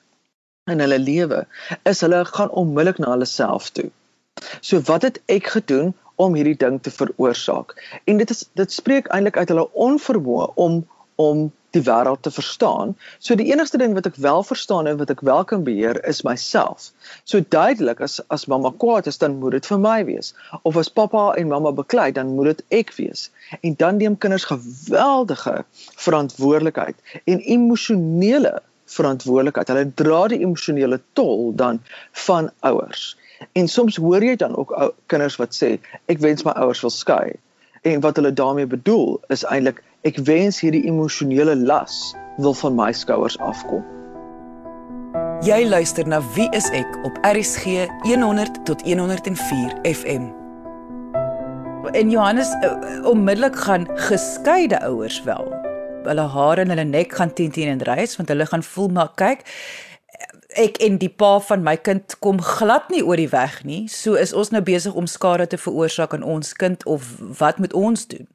in 0.71 0.81
hulle 0.81 0.99
lewe, 0.99 1.47
is 1.85 2.01
hulle 2.01 2.25
gaan 2.25 2.51
onmiddellik 2.51 2.99
na 2.99 3.11
hulle 3.17 3.27
self 3.27 3.71
toe. 3.71 3.91
So 4.61 4.81
wat 4.81 5.03
het 5.03 5.21
ek 5.27 5.47
gedoen 5.47 5.95
om 6.15 6.35
hierdie 6.35 6.57
ding 6.57 6.79
te 6.83 6.91
veroorsaak? 6.91 7.75
En 8.05 8.17
dit 8.17 8.31
is 8.31 8.45
dit 8.59 8.73
spreek 8.73 9.09
eintlik 9.11 9.37
uit 9.37 9.49
hulle 9.49 9.69
onvermoë 9.73 10.53
om 10.55 10.85
om 11.21 11.51
die 11.77 11.83
wêreld 11.85 12.23
te 12.25 12.31
verstaan. 12.31 12.95
So 13.19 13.37
die 13.39 13.49
enigste 13.53 13.79
ding 13.81 13.95
wat 13.97 14.07
ek 14.09 14.17
wel 14.25 14.43
verstaan 14.45 14.89
en 14.89 14.97
wat 15.01 15.11
ek 15.12 15.21
wel 15.25 15.45
kan 15.49 15.65
beheer 15.65 16.01
is 16.09 16.23
myself. 16.27 16.91
So 17.25 17.41
duidelik 17.55 18.01
as 18.05 18.19
as 18.33 18.47
mamma 18.51 18.73
kwaad 18.85 19.09
is, 19.11 19.21
dan 19.21 19.39
moet 19.41 19.57
dit 19.59 19.71
vir 19.71 19.81
my 19.81 19.99
wees. 20.09 20.33
Of 20.62 20.77
as 20.81 20.93
pappa 20.93 21.31
en 21.39 21.53
mamma 21.53 21.73
beklei, 21.77 22.11
dan 22.12 22.35
moet 22.37 22.53
dit 22.53 22.65
ek 22.83 22.93
wees. 22.99 23.31
En 23.61 23.77
dan 23.79 24.01
neem 24.01 24.19
kinders 24.19 24.49
geweldige 24.51 25.65
verantwoordelikheid 26.07 26.97
en 27.25 27.41
emosionele 27.41 28.61
verantwoordelikheid. 28.93 29.73
Hulle 29.73 29.89
dra 29.97 30.23
die 30.33 30.43
emosionele 30.45 31.01
tol 31.17 31.53
dan 31.57 31.81
van 32.27 32.51
ouers. 32.61 33.12
En 33.53 33.69
soms 33.69 33.97
hoor 33.97 34.25
jy 34.25 34.37
dan 34.37 34.57
ook 34.57 34.75
kinders 35.07 35.37
wat 35.37 35.57
sê 35.57 35.79
ek 36.13 36.21
wens 36.25 36.45
my 36.45 36.55
ouers 36.57 36.81
wil 36.81 36.95
skei. 36.95 37.33
En 37.83 38.01
wat 38.01 38.17
hulle 38.17 38.33
daarmee 38.33 38.67
bedoel 38.67 39.21
is 39.35 39.45
eintlik 39.45 39.83
ek 40.07 40.21
wens 40.27 40.61
hierdie 40.63 40.85
emosionele 40.87 41.57
las 41.57 42.15
wil 42.43 42.55
van 42.55 42.75
my 42.79 42.93
skouers 42.93 43.39
afkom. 43.39 43.83
Jy 45.43 45.65
luister 45.67 46.07
na 46.07 46.21
Wie 46.37 46.47
is 46.55 46.69
ek 46.71 46.87
op 47.03 47.19
RSG 47.27 47.89
100 48.07 48.63
tot 48.65 48.83
104 48.87 49.75
FM. 49.83 50.31
En 51.93 52.11
Johannes 52.11 52.53
uh, 52.63 52.77
onmiddellik 53.11 53.57
gaan 53.57 53.89
geskeide 53.95 54.79
ouers 54.87 55.23
wel. 55.27 55.51
Hulle 56.07 56.27
hare 56.35 56.63
en 56.63 56.71
hulle 56.71 56.87
nek 56.87 57.13
gaan 57.19 57.33
teen 57.35 57.51
teen 57.51 57.69
en 57.75 57.83
reis 57.83 58.17
want 58.17 58.31
hulle 58.31 58.47
gaan 58.47 58.63
voel 58.63 58.89
maar 58.95 59.11
kyk 59.19 59.43
ek 60.59 60.78
en 60.85 60.99
die 61.00 61.11
pa 61.11 61.37
van 61.40 61.62
my 61.66 61.76
kind 61.76 62.16
kom 62.25 62.40
glad 62.42 62.90
nie 62.92 63.02
oor 63.04 63.21
die 63.21 63.30
weg 63.32 63.61
nie. 63.64 63.87
So 63.88 64.14
is 64.21 64.32
ons 64.32 64.52
nou 64.54 64.62
besig 64.64 64.94
om 64.94 65.09
skade 65.11 65.47
te 65.47 65.61
veroorsaak 65.61 66.14
aan 66.14 66.26
ons 66.26 66.52
kind 66.56 66.85
of 66.87 67.06
wat 67.38 67.59
moet 67.59 67.73
ons 67.73 68.06
doen? 68.06 68.28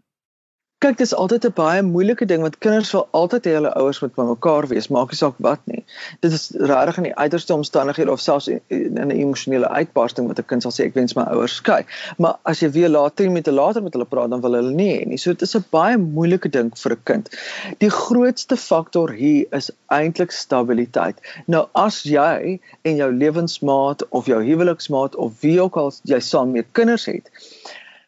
Kyk, 0.83 0.97
dis 0.97 1.11
altyd 1.17 1.45
'n 1.47 1.53
baie 1.57 1.81
moeilike 1.81 2.25
ding 2.29 2.43
want 2.45 2.57
kinders 2.63 2.91
wil 2.93 3.07
altyd 3.19 3.47
hê 3.49 3.53
hulle 3.57 3.69
ouers 3.79 3.99
moet 4.01 4.11
by 4.17 4.25
mekaar 4.25 4.65
wees, 4.71 4.87
maak 4.93 5.13
nie 5.13 5.17
saak 5.17 5.39
wat 5.45 5.63
nie. 5.71 5.79
Dit 6.25 6.35
is 6.37 6.43
regtig 6.71 6.99
in 7.01 7.07
die 7.07 7.13
uiterste 7.23 7.55
omstandighede 7.55 8.13
of 8.13 8.21
selfs 8.21 8.47
in 8.51 8.99
'n 9.05 9.15
emosionele 9.15 9.71
uitbarsting 9.79 10.27
wat 10.27 10.41
'n 10.43 10.45
kind 10.51 10.65
sal 10.65 10.75
sê 10.75 10.85
ek 10.85 10.93
wens 10.99 11.15
my 11.17 11.23
ouers 11.37 11.55
skei. 11.61 11.79
Maar 12.19 12.35
as 12.53 12.61
jy 12.61 12.69
weer 12.75 12.93
later 12.93 13.31
met 13.31 13.49
hulle 13.49 13.61
later 13.61 13.83
met 13.87 13.97
hulle 13.97 14.05
praat, 14.05 14.29
dan 14.29 14.41
wil 14.45 14.59
hulle 14.59 14.75
nie 14.83 14.91
hê 14.99 15.07
nie. 15.07 15.17
So 15.17 15.33
dit 15.33 15.41
is 15.41 15.55
'n 15.55 15.65
baie 15.71 15.97
moeilike 15.97 16.53
ding 16.59 16.71
vir 16.83 16.91
'n 16.91 17.01
kind. 17.03 17.33
Die 17.79 17.89
grootste 17.89 18.55
faktor 18.67 19.09
hier 19.23 19.47
is 19.51 19.71
eintlik 19.89 20.31
stabiliteit. 20.31 21.17
Nou 21.47 21.65
as 21.73 22.03
jy 22.03 22.59
en 22.83 22.95
jou 22.95 23.11
lewensmaat 23.11 24.07
of 24.09 24.27
jou 24.27 24.43
huweliksmaat 24.43 25.15
of 25.15 25.41
wie 25.41 25.59
ook 25.59 25.75
al 25.75 25.91
jy 26.03 26.19
saam 26.19 26.51
met 26.51 26.65
kinders 26.71 27.05
het, 27.05 27.31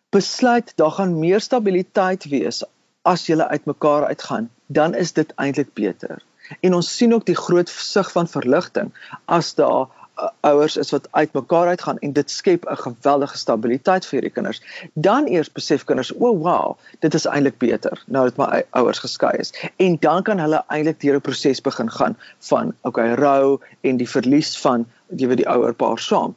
besluit 0.09 0.73
daar 0.75 0.91
gaan 0.91 1.19
meer 1.19 1.41
stabiliteit 1.41 2.25
wees 2.29 2.63
as 3.01 3.25
julle 3.25 3.47
uitmekaar 3.47 4.05
uitgaan, 4.05 4.49
dan 4.65 4.95
is 4.95 5.13
dit 5.13 5.31
eintlik 5.35 5.73
beter. 5.73 6.23
En 6.59 6.73
ons 6.73 6.95
sien 6.97 7.13
ook 7.13 7.25
die 7.25 7.37
groot 7.37 7.69
sig 7.69 8.11
van 8.11 8.27
verligting 8.27 8.89
as 9.25 9.53
daar 9.55 9.85
uh, 9.85 10.29
ouers 10.41 10.77
is 10.77 10.89
wat 10.91 11.07
uitmekaar 11.11 11.67
uitgaan 11.67 11.99
en 11.99 12.13
dit 12.13 12.31
skep 12.31 12.65
'n 12.65 12.75
geweldige 12.75 13.37
stabiliteit 13.37 14.05
vir 14.05 14.17
hierdie 14.17 14.33
kinders. 14.33 14.61
Dan 14.93 15.27
eers 15.27 15.51
besef 15.51 15.83
kinders, 15.83 16.11
o 16.13 16.29
oh, 16.29 16.41
wow, 16.41 16.77
dit 16.99 17.13
is 17.13 17.25
eintlik 17.25 17.57
beter 17.57 18.03
nou 18.05 18.23
dat 18.23 18.37
my 18.37 18.63
ouers 18.69 18.99
geskei 18.99 19.37
is. 19.37 19.53
En 19.77 19.97
dan 19.99 20.23
kan 20.23 20.39
hulle 20.39 20.63
eintlik 20.67 20.99
deur 21.01 21.15
'n 21.15 21.21
proses 21.21 21.61
begin 21.61 21.91
gaan 21.91 22.17
van 22.39 22.73
okay, 22.81 23.13
rou 23.13 23.59
en 23.81 23.97
die 23.97 24.09
verlies 24.09 24.57
van 24.59 24.85
jy 25.07 25.27
weet 25.27 25.45
die 25.45 25.49
ouer 25.49 25.73
paar 25.73 25.99
saam. 25.99 26.35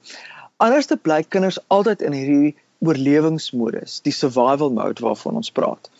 Anderste 0.56 0.96
bly 0.96 1.24
kinders 1.28 1.58
altyd 1.66 2.02
in 2.02 2.12
hierdie 2.12 2.56
oorlewingsmodus, 2.82 4.00
die 4.06 4.12
survival 4.12 4.72
mode 4.74 5.02
waarvan 5.04 5.38
ons 5.40 5.50
praat. 5.54 5.90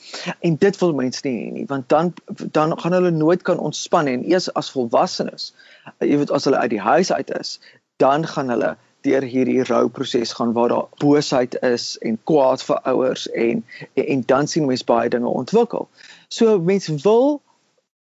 En 0.41 0.57
dit 0.57 0.79
wil 0.81 0.95
mense 0.99 1.21
nie 1.27 1.35
hê 1.39 1.51
nie, 1.57 1.67
want 1.71 1.89
dan 1.89 2.13
dan 2.59 2.75
gaan 2.79 2.97
hulle 2.99 3.13
nooit 3.15 3.43
kan 3.47 3.59
ontspan 3.59 4.11
en 4.11 4.25
eers 4.31 4.51
as 4.59 4.73
volwassenes, 4.75 5.53
jy 5.99 6.19
weet 6.19 6.35
as 6.35 6.49
hulle 6.49 6.63
uit 6.63 6.75
die 6.75 6.83
huis 6.83 7.13
uit 7.13 7.31
is, 7.39 7.59
dan 8.03 8.27
gaan 8.27 8.51
hulle 8.55 8.75
deur 9.03 9.23
hierdie 9.27 9.63
rouproses 9.67 10.35
gaan 10.39 10.53
waar 10.53 10.69
daar 10.69 10.89
boosheid 11.03 11.57
is 11.67 11.97
en 12.07 12.19
kwaad 12.25 12.63
vir 12.63 12.83
ouers 12.93 13.29
en, 13.31 13.65
en 13.95 14.07
en 14.17 14.27
dan 14.27 14.51
sien 14.51 14.67
mense 14.67 14.87
baie 14.87 15.11
dinge 15.11 15.31
ontwikkel. 15.31 15.89
So 16.29 16.59
mense 16.59 16.95
wil 17.07 17.41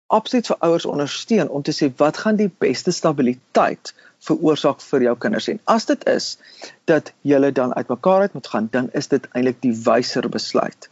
absoluut 0.08 0.48
vir 0.48 0.58
ouers 0.68 0.86
ondersteun 0.86 1.50
om 1.50 1.62
te 1.66 1.74
sê 1.74 1.90
wat 2.02 2.18
gaan 2.18 2.38
die 2.42 2.52
beste 2.66 2.92
stabiliteit 2.92 3.94
veroorsaak 4.28 4.82
vir 4.90 5.08
jou 5.10 5.16
kinders 5.26 5.50
en 5.54 5.62
as 5.76 5.86
dit 5.92 6.08
is 6.12 6.32
dat 6.92 7.14
julle 7.22 7.52
dan 7.52 7.74
uitmekaar 7.74 8.28
uit 8.28 8.34
moet 8.40 8.48
gaan 8.54 8.70
dan 8.72 8.90
is 8.94 9.08
dit 9.14 9.28
eintlik 9.34 9.62
die 9.66 9.76
wyser 9.86 10.30
besluit 10.30 10.90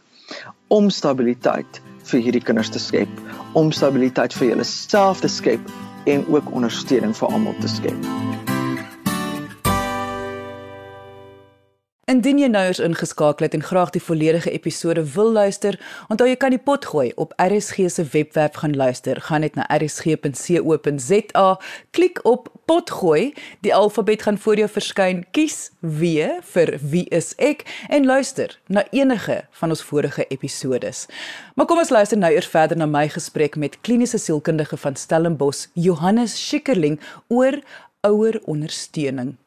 om 0.68 0.90
stabiliteit 0.90 1.82
vir 2.10 2.20
hierdie 2.26 2.44
kinders 2.44 2.70
te 2.70 2.82
skep 2.82 3.54
om 3.60 3.72
stabiliteit 3.72 4.34
vir 4.38 4.52
julleself 4.54 5.20
te 5.24 5.28
skep 5.28 5.74
en 6.06 6.26
ook 6.28 6.52
ondersteuning 6.52 7.16
vir 7.16 7.28
almal 7.32 7.56
te 7.60 7.68
skep. 7.68 8.53
Indien 12.04 12.36
jy 12.36 12.50
nou 12.52 12.60
eens 12.68 12.82
ingeskakel 12.84 13.46
het 13.46 13.54
en 13.56 13.62
graag 13.64 13.94
die 13.94 14.02
volledige 14.02 14.50
episode 14.52 15.00
wil 15.14 15.30
luister, 15.32 15.78
onthou 16.12 16.26
jy 16.28 16.36
kan 16.36 16.52
die 16.52 16.60
pot 16.60 16.84
gooi 16.84 17.06
op 17.16 17.30
RSG 17.40 17.86
se 17.88 18.04
webwerf 18.12 18.58
gaan 18.60 18.74
luister. 18.76 19.16
Gaan 19.24 19.40
net 19.40 19.54
na 19.56 19.64
rsg.co.za, 19.72 21.46
klik 21.96 22.20
op 22.28 22.50
pot 22.68 22.92
gooi, 22.92 23.32
die 23.64 23.72
alfabet 23.74 24.26
gaan 24.26 24.36
voor 24.38 24.60
jou 24.60 24.68
verskyn, 24.68 25.22
kies 25.32 25.70
W 25.80 26.28
vir 26.52 26.74
wie 26.82 27.06
is 27.08 27.32
ek 27.40 27.64
en 27.88 28.04
luister 28.04 28.52
na 28.68 28.84
enige 28.92 29.38
van 29.60 29.72
ons 29.72 29.84
vorige 29.88 30.26
episodes. 30.28 31.06
Maar 31.56 31.70
kom 31.70 31.80
ons 31.80 31.92
luister 31.94 32.20
nou 32.20 32.32
eers 32.34 32.50
verder 32.52 32.76
na 32.76 32.88
my 32.90 33.06
gesprek 33.08 33.56
met 33.56 33.80
kliniese 33.80 34.20
sielkundige 34.20 34.76
van 34.76 35.00
Stellenbosch, 35.00 35.70
Johannes 35.72 36.36
Schikkerling 36.36 37.00
oor 37.32 37.62
ouer 38.04 38.40
ondersteuning. 38.44 39.38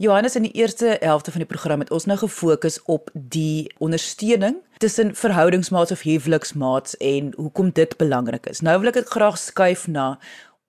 Johannes 0.00 0.34
in 0.34 0.46
die 0.46 0.56
eerste 0.56 0.96
helfte 1.00 1.30
van 1.30 1.42
die 1.42 1.48
program 1.48 1.82
het 1.84 1.90
ons 1.92 2.06
nou 2.08 2.16
gefokus 2.18 2.78
op 2.88 3.10
die 3.12 3.68
ondersteuning 3.84 4.54
tussen 4.80 5.10
verhoudingsmaats 5.14 5.92
of 5.92 6.00
huweliksmaats 6.00 6.96
en 6.96 7.34
hoekom 7.36 7.68
dit 7.76 7.96
belangrik 7.96 8.46
is. 8.48 8.62
Nou 8.64 8.78
wil 8.80 8.88
ek 8.88 8.96
dit 8.96 9.10
graag 9.12 9.36
skuif 9.38 9.84
na 9.92 10.14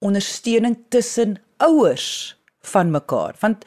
ondersteuning 0.04 0.76
tussen 0.92 1.38
ouers 1.64 2.36
van 2.74 2.92
mekaar 2.92 3.40
want 3.40 3.64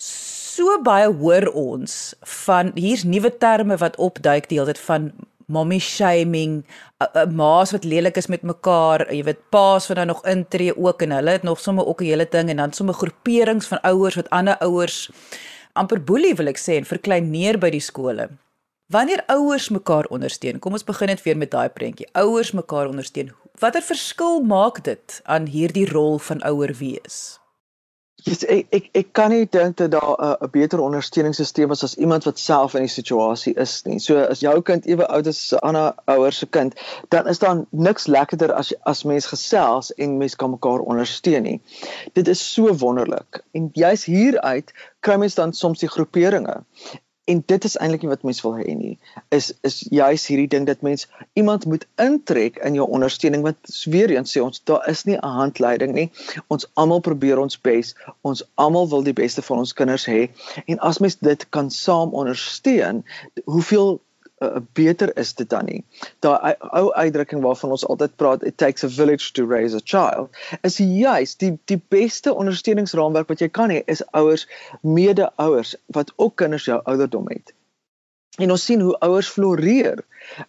so 0.00 0.80
baie 0.80 1.12
hoor 1.12 1.50
ons 1.52 2.14
van 2.46 2.72
hier's 2.80 3.04
nuwe 3.04 3.34
terme 3.36 3.76
wat 3.84 4.00
opduik 4.00 4.48
die 4.48 4.62
hele 4.62 4.72
tyd 4.72 4.84
van 4.88 5.12
mommy 5.50 5.80
shaming, 5.82 6.62
ma's 7.34 7.74
wat 7.74 7.84
lelik 7.84 8.16
is 8.20 8.30
met 8.30 8.46
mekaar, 8.46 9.04
jy 9.10 9.24
weet 9.26 9.42
pa's 9.50 9.88
wat 9.90 9.98
dan 9.98 10.12
nog 10.12 10.22
intree 10.30 10.76
ook 10.76 11.02
en 11.02 11.16
hulle 11.18 11.36
het 11.36 11.46
nog 11.46 11.60
sommer 11.60 11.86
ook 11.86 12.02
'n 12.02 12.12
hele 12.12 12.26
ding 12.30 12.50
en 12.50 12.56
dan 12.56 12.72
sommer 12.72 12.94
groeperings 12.94 13.66
van 13.66 13.82
ouers 13.82 14.14
wat 14.14 14.30
ander 14.30 14.56
ouers 14.58 15.10
amper 15.72 16.00
boelie 16.04 16.34
wil 16.34 16.46
ek 16.46 16.58
sê 16.58 16.76
en 16.76 16.84
verklein 16.84 17.30
neer 17.30 17.58
by 17.58 17.70
die 17.70 17.80
skole. 17.80 18.28
Wanneer 18.90 19.22
ouers 19.26 19.68
mekaar 19.68 20.04
ondersteun, 20.10 20.58
kom 20.58 20.72
ons 20.72 20.84
begin 20.84 21.06
net 21.06 21.22
weer 21.22 21.36
met 21.36 21.50
daai 21.50 21.68
prentjie. 21.68 22.08
Ouers 22.12 22.50
mekaar 22.52 22.88
ondersteun. 22.90 23.30
Watter 23.60 23.82
verskil 23.82 24.42
maak 24.42 24.82
dit 24.84 25.20
aan 25.24 25.46
hierdie 25.46 25.86
rol 25.86 26.18
van 26.18 26.42
ouer 26.42 26.74
wees? 26.74 27.39
Yes, 28.24 28.42
ek 28.44 28.66
ek 28.76 28.88
ek 29.00 29.12
kan 29.16 29.30
nie 29.32 29.46
dink 29.46 29.76
dat 29.80 29.90
daar 29.94 30.16
'n 30.18 30.44
uh, 30.44 30.48
beter 30.52 30.80
ondersteuningssisteem 30.80 31.70
is 31.70 31.84
as 31.84 31.94
iemand 31.96 32.24
wat 32.24 32.38
self 32.38 32.74
in 32.74 32.82
die 32.86 32.94
situasie 32.94 33.54
is 33.54 33.82
nie. 33.84 33.98
So 33.98 34.18
as 34.18 34.40
jou 34.40 34.60
kind 34.62 34.86
ewe 34.86 35.06
oud 35.06 35.26
is 35.26 35.40
as 35.40 35.52
'n 35.58 35.66
ander 35.68 35.94
ouer 36.06 36.32
se 36.32 36.46
kind, 36.46 36.74
dan 37.08 37.28
is 37.28 37.38
daar 37.38 37.64
niks 37.70 38.06
lekkerder 38.06 38.52
as 38.52 38.72
as 38.84 39.04
mens 39.04 39.26
gesels 39.26 39.92
en 39.94 40.18
mens 40.18 40.36
kan 40.36 40.50
mekaar 40.50 40.80
ondersteun 40.80 41.42
nie. 41.42 41.60
Dit 42.12 42.28
is 42.28 42.52
so 42.52 42.74
wonderlik. 42.76 43.44
En 43.52 43.70
jy's 43.72 44.04
hieruit 44.04 44.72
kry 45.00 45.16
mens 45.16 45.34
dan 45.34 45.52
soms 45.52 45.78
die 45.78 45.88
groeperinge 45.88 46.64
en 47.30 47.42
dit 47.46 47.64
is 47.68 47.76
eintlik 47.78 48.04
nie 48.04 48.10
wat 48.10 48.24
mense 48.26 48.42
wil 48.46 48.56
hê 48.58 48.74
nie. 48.76 48.96
Is 49.36 49.50
is 49.68 49.80
juis 49.90 50.26
hierdie 50.30 50.48
ding 50.54 50.66
dat 50.68 50.82
mens 50.86 51.06
iemand 51.38 51.66
moet 51.70 51.86
intrek 52.02 52.58
in 52.66 52.78
jou 52.78 52.86
ondersteuning 52.98 53.44
want 53.46 53.74
weer 53.94 54.10
eens 54.16 54.34
sê 54.34 54.42
ons 54.42 54.62
daar 54.70 54.88
is 54.90 55.04
nie 55.08 55.16
'n 55.16 55.34
handleiding 55.38 55.94
nie. 55.94 56.08
Ons 56.48 56.66
almal 56.74 57.00
probeer 57.00 57.38
ons 57.38 57.60
bes 57.70 57.94
ons 58.22 58.44
almal 58.54 58.88
wil 58.88 59.02
die 59.06 59.16
beste 59.22 59.42
vir 59.42 59.56
ons 59.56 59.72
kinders 59.72 60.06
hê. 60.06 60.28
En 60.66 60.78
as 60.90 60.98
mens 60.98 61.18
dit 61.18 61.48
kan 61.50 61.70
saam 61.70 62.14
ondersteun 62.22 63.04
hoeveel 63.44 64.00
uh, 64.40 64.56
beter 64.72 65.16
is 65.18 65.34
dit 65.34 65.48
dan 65.50 65.64
nie. 65.64 65.84
Daai 66.24 66.54
ou 66.70 66.92
uitdrukking 66.92 67.42
waarvan 67.44 67.76
ons 67.76 67.86
altyd 67.86 68.16
praat, 68.16 68.44
it 68.46 68.56
takes 68.56 68.84
a 68.84 68.88
village 68.88 69.32
to 69.32 69.46
raise 69.46 69.76
a 69.76 69.80
child, 69.84 70.28
is 70.62 70.80
juist 70.80 71.40
die 71.44 71.54
die 71.70 71.80
beste 71.88 72.34
ondersteuningsraamwerk 72.34 73.28
wat 73.32 73.44
jy 73.44 73.48
kan 73.48 73.72
hê 73.74 73.82
is 73.86 74.04
ouers, 74.10 74.46
mede-ouers 74.80 75.76
wat 75.96 76.12
ook 76.16 76.36
kinders 76.42 76.68
jou 76.70 76.80
ouderdom 76.84 77.28
het. 77.28 77.54
En 78.40 78.50
ons 78.54 78.64
sien 78.64 78.80
hoe 78.80 78.94
ouers 79.04 79.28
floreer 79.28 79.98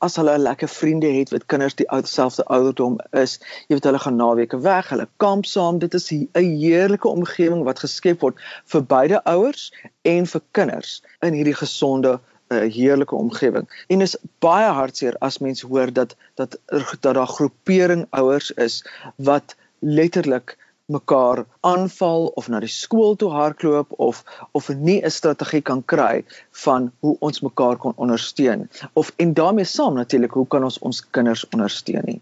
as 0.05 0.15
hulle 0.19 0.37
lekker 0.39 0.69
vriende 0.69 1.09
het 1.11 1.31
wat 1.33 1.45
kinders 1.51 1.75
die 1.79 1.87
selfde 2.07 2.45
ouderdom 2.45 2.99
is. 3.17 3.39
Jy 3.67 3.75
weet 3.75 3.87
hulle 3.89 4.01
gaan 4.03 4.19
naweke 4.19 4.59
weg, 4.63 4.91
hulle 4.93 5.07
kamp 5.23 5.47
saam. 5.49 5.79
Dit 5.81 5.97
is 5.97 6.11
'n 6.11 6.29
heerlike 6.35 7.07
omgewing 7.07 7.63
wat 7.67 7.83
geskep 7.83 8.21
word 8.21 8.39
vir 8.73 8.83
beide 8.95 9.23
ouers 9.23 9.71
en 10.01 10.25
vir 10.25 10.41
kinders 10.51 11.01
in 11.21 11.33
hierdie 11.33 11.57
gesonde 11.57 12.19
'n 12.51 12.69
heerlike 12.69 13.15
omgewing. 13.15 13.85
En 13.87 14.01
is 14.01 14.17
baie 14.39 14.71
hartseer 14.79 15.15
as 15.19 15.37
mense 15.37 15.67
hoor 15.67 15.93
dat 15.93 16.15
dat 16.35 16.59
dat 16.99 17.13
daar 17.15 17.27
groepering 17.27 18.05
ouers 18.09 18.51
is 18.51 18.85
wat 19.15 19.55
letterlik 19.79 20.57
mekaar 20.85 21.45
aanval 21.59 22.25
of 22.35 22.47
na 22.47 22.59
die 22.59 22.71
skool 22.71 23.15
toe 23.15 23.29
hardloop 23.31 23.93
of 23.97 24.23
of 24.51 24.69
nie 24.69 24.99
'n 25.05 25.11
strategie 25.11 25.61
kan 25.61 25.85
kry 25.85 26.25
van 26.63 26.91
hoe 26.99 27.15
ons 27.19 27.39
mekaar 27.41 27.77
kan 27.77 27.93
ondersteun 27.95 28.69
of 28.93 29.13
en 29.15 29.33
daarmee 29.33 29.65
saam 29.65 29.93
natuurlik 29.93 30.31
hoe 30.31 30.47
kan 30.47 30.63
ons 30.63 30.79
ons 30.79 31.09
kinders 31.09 31.47
ondersteun 31.49 32.05
nie. 32.05 32.21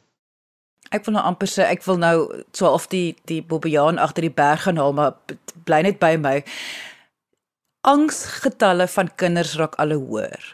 Ek 0.89 1.05
wil 1.05 1.13
nou 1.13 1.25
amper 1.25 1.47
sê 1.47 1.65
ek 1.69 1.83
wil 1.83 1.97
nou 1.97 2.43
so 2.51 2.71
of 2.73 2.87
die 2.87 3.15
die 3.25 3.41
bobbejaan 3.41 3.97
agter 3.97 4.21
die 4.21 4.37
berg 4.41 4.61
gaan 4.61 4.77
haal 4.77 4.93
maar 4.93 5.13
bly 5.63 5.81
net 5.81 5.99
by 5.99 6.15
my. 6.17 6.43
Angsgetalle 7.87 8.89
van 8.91 9.07
kinders 9.15 9.53
raak 9.55 9.77
al 9.79 9.93
hoër. 9.95 10.47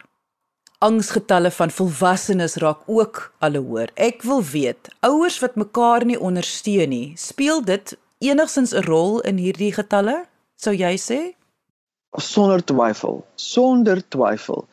Angsgetalle 0.86 1.50
van 1.52 1.72
volwassenes 1.74 2.56
raak 2.62 2.84
ook 2.86 3.32
al 3.40 3.56
hoër. 3.58 3.90
Ek 3.96 4.22
wil 4.22 4.44
weet, 4.46 4.92
ouers 5.02 5.40
wat 5.42 5.56
mekaar 5.58 6.06
nie 6.06 6.20
ondersteun 6.22 6.94
nie, 6.94 7.16
speel 7.18 7.64
dit 7.66 7.96
enigsins 8.22 8.76
'n 8.78 8.86
rol 8.86 9.20
in 9.22 9.42
hierdie 9.42 9.72
getalle? 9.74 10.28
Sou 10.56 10.74
jy 10.76 10.94
sê? 11.02 11.20
Sonder 12.18 12.62
twyfel, 12.64 13.26
sonder 13.36 14.04
twyfel. 14.08 14.68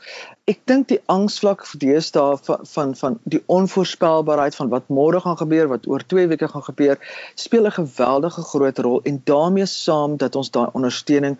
Ek 0.44 0.60
dink 0.66 0.88
die 0.88 1.00
angsvlak 1.06 1.64
deesdae 1.78 2.36
van 2.36 2.66
van 2.74 2.94
van 2.94 3.18
die 3.24 3.42
onvoorspelbaarheid 3.46 4.54
van 4.54 4.68
wat 4.68 4.88
môre 4.88 5.20
gaan 5.20 5.38
gebeur, 5.40 5.68
wat 5.68 5.88
oor 5.88 6.04
2 6.04 6.28
weke 6.28 6.48
gaan 6.48 6.68
gebeur, 6.68 6.98
speel 7.34 7.66
'n 7.66 7.78
geweldige 7.80 8.42
groot 8.42 8.78
rol 8.78 9.00
en 9.04 9.22
daarmee 9.24 9.66
saam 9.66 10.16
dat 10.16 10.36
ons 10.36 10.50
daai 10.50 10.68
ondersteuning 10.72 11.38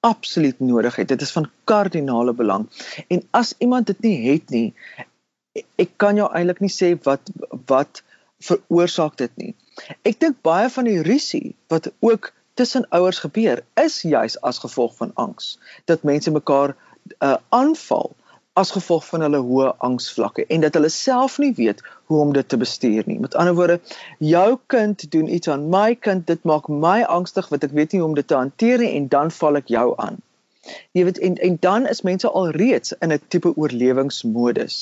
absoluut 0.00 0.60
nodig 0.60 0.96
het. 0.96 1.08
Dit 1.08 1.20
is 1.20 1.32
van 1.32 1.50
kardinale 1.64 2.32
belang. 2.32 2.68
En 3.08 3.22
as 3.30 3.54
iemand 3.58 3.86
dit 3.86 4.00
nie 4.00 4.30
het 4.30 4.50
nie, 4.50 4.74
ek 5.76 5.96
kan 5.96 6.16
jou 6.16 6.28
eintlik 6.32 6.60
nie 6.64 6.72
sê 6.72 6.94
wat 7.04 7.32
wat 7.66 8.02
veroorsaak 8.40 9.16
dit 9.20 9.32
nie. 9.36 9.54
Ek 10.08 10.20
dink 10.20 10.40
baie 10.46 10.68
van 10.72 10.88
die 10.88 11.02
rusie 11.04 11.54
wat 11.72 11.90
ook 12.00 12.32
tussen 12.54 12.86
ouers 12.96 13.18
gebeur 13.24 13.62
is 13.80 14.00
juis 14.02 14.38
as 14.46 14.60
gevolg 14.62 14.96
van 14.96 15.12
angs 15.14 15.58
dat 15.90 16.02
mense 16.02 16.30
mekaar 16.30 16.74
uh, 17.18 17.36
aanval 17.48 18.14
as 18.60 18.72
gevolg 18.76 19.06
van 19.08 19.24
hulle 19.26 19.40
hoë 19.50 19.72
angsvlakke 19.88 20.44
en 20.56 20.64
dat 20.64 20.76
hulle 20.78 20.90
self 20.94 21.38
nie 21.42 21.52
weet 21.58 21.82
hoe 22.12 22.20
om 22.20 22.32
dit 22.36 22.48
te 22.48 22.58
bestuur 22.60 23.06
nie. 23.08 23.18
Met 23.18 23.34
ander 23.34 23.56
woorde, 23.58 23.80
jou 24.18 24.58
kind 24.74 25.06
doen 25.14 25.28
iets 25.36 25.48
aan 25.48 25.68
my 25.72 25.94
kind, 25.94 26.26
dit 26.26 26.48
maak 26.48 26.68
my 26.68 27.00
angstig 27.18 27.48
wat 27.54 27.64
ek 27.66 27.76
weet 27.78 27.92
nie 27.92 28.02
hoe 28.02 28.10
om 28.10 28.18
dit 28.18 28.28
te 28.28 28.38
hanteer 28.38 28.84
nie 28.84 28.94
en 28.98 29.08
dan 29.12 29.32
val 29.40 29.60
ek 29.60 29.72
jou 29.72 29.86
aan. 29.96 30.20
Jy 30.92 31.04
weet 31.08 31.18
en 31.26 31.36
en 31.48 31.56
dan 31.60 31.86
is 31.88 32.02
mense 32.06 32.28
al 32.28 32.50
reeds 32.56 32.92
in 33.00 33.12
'n 33.12 33.22
tipe 33.28 33.52
oorlewingsmodus 33.56 34.80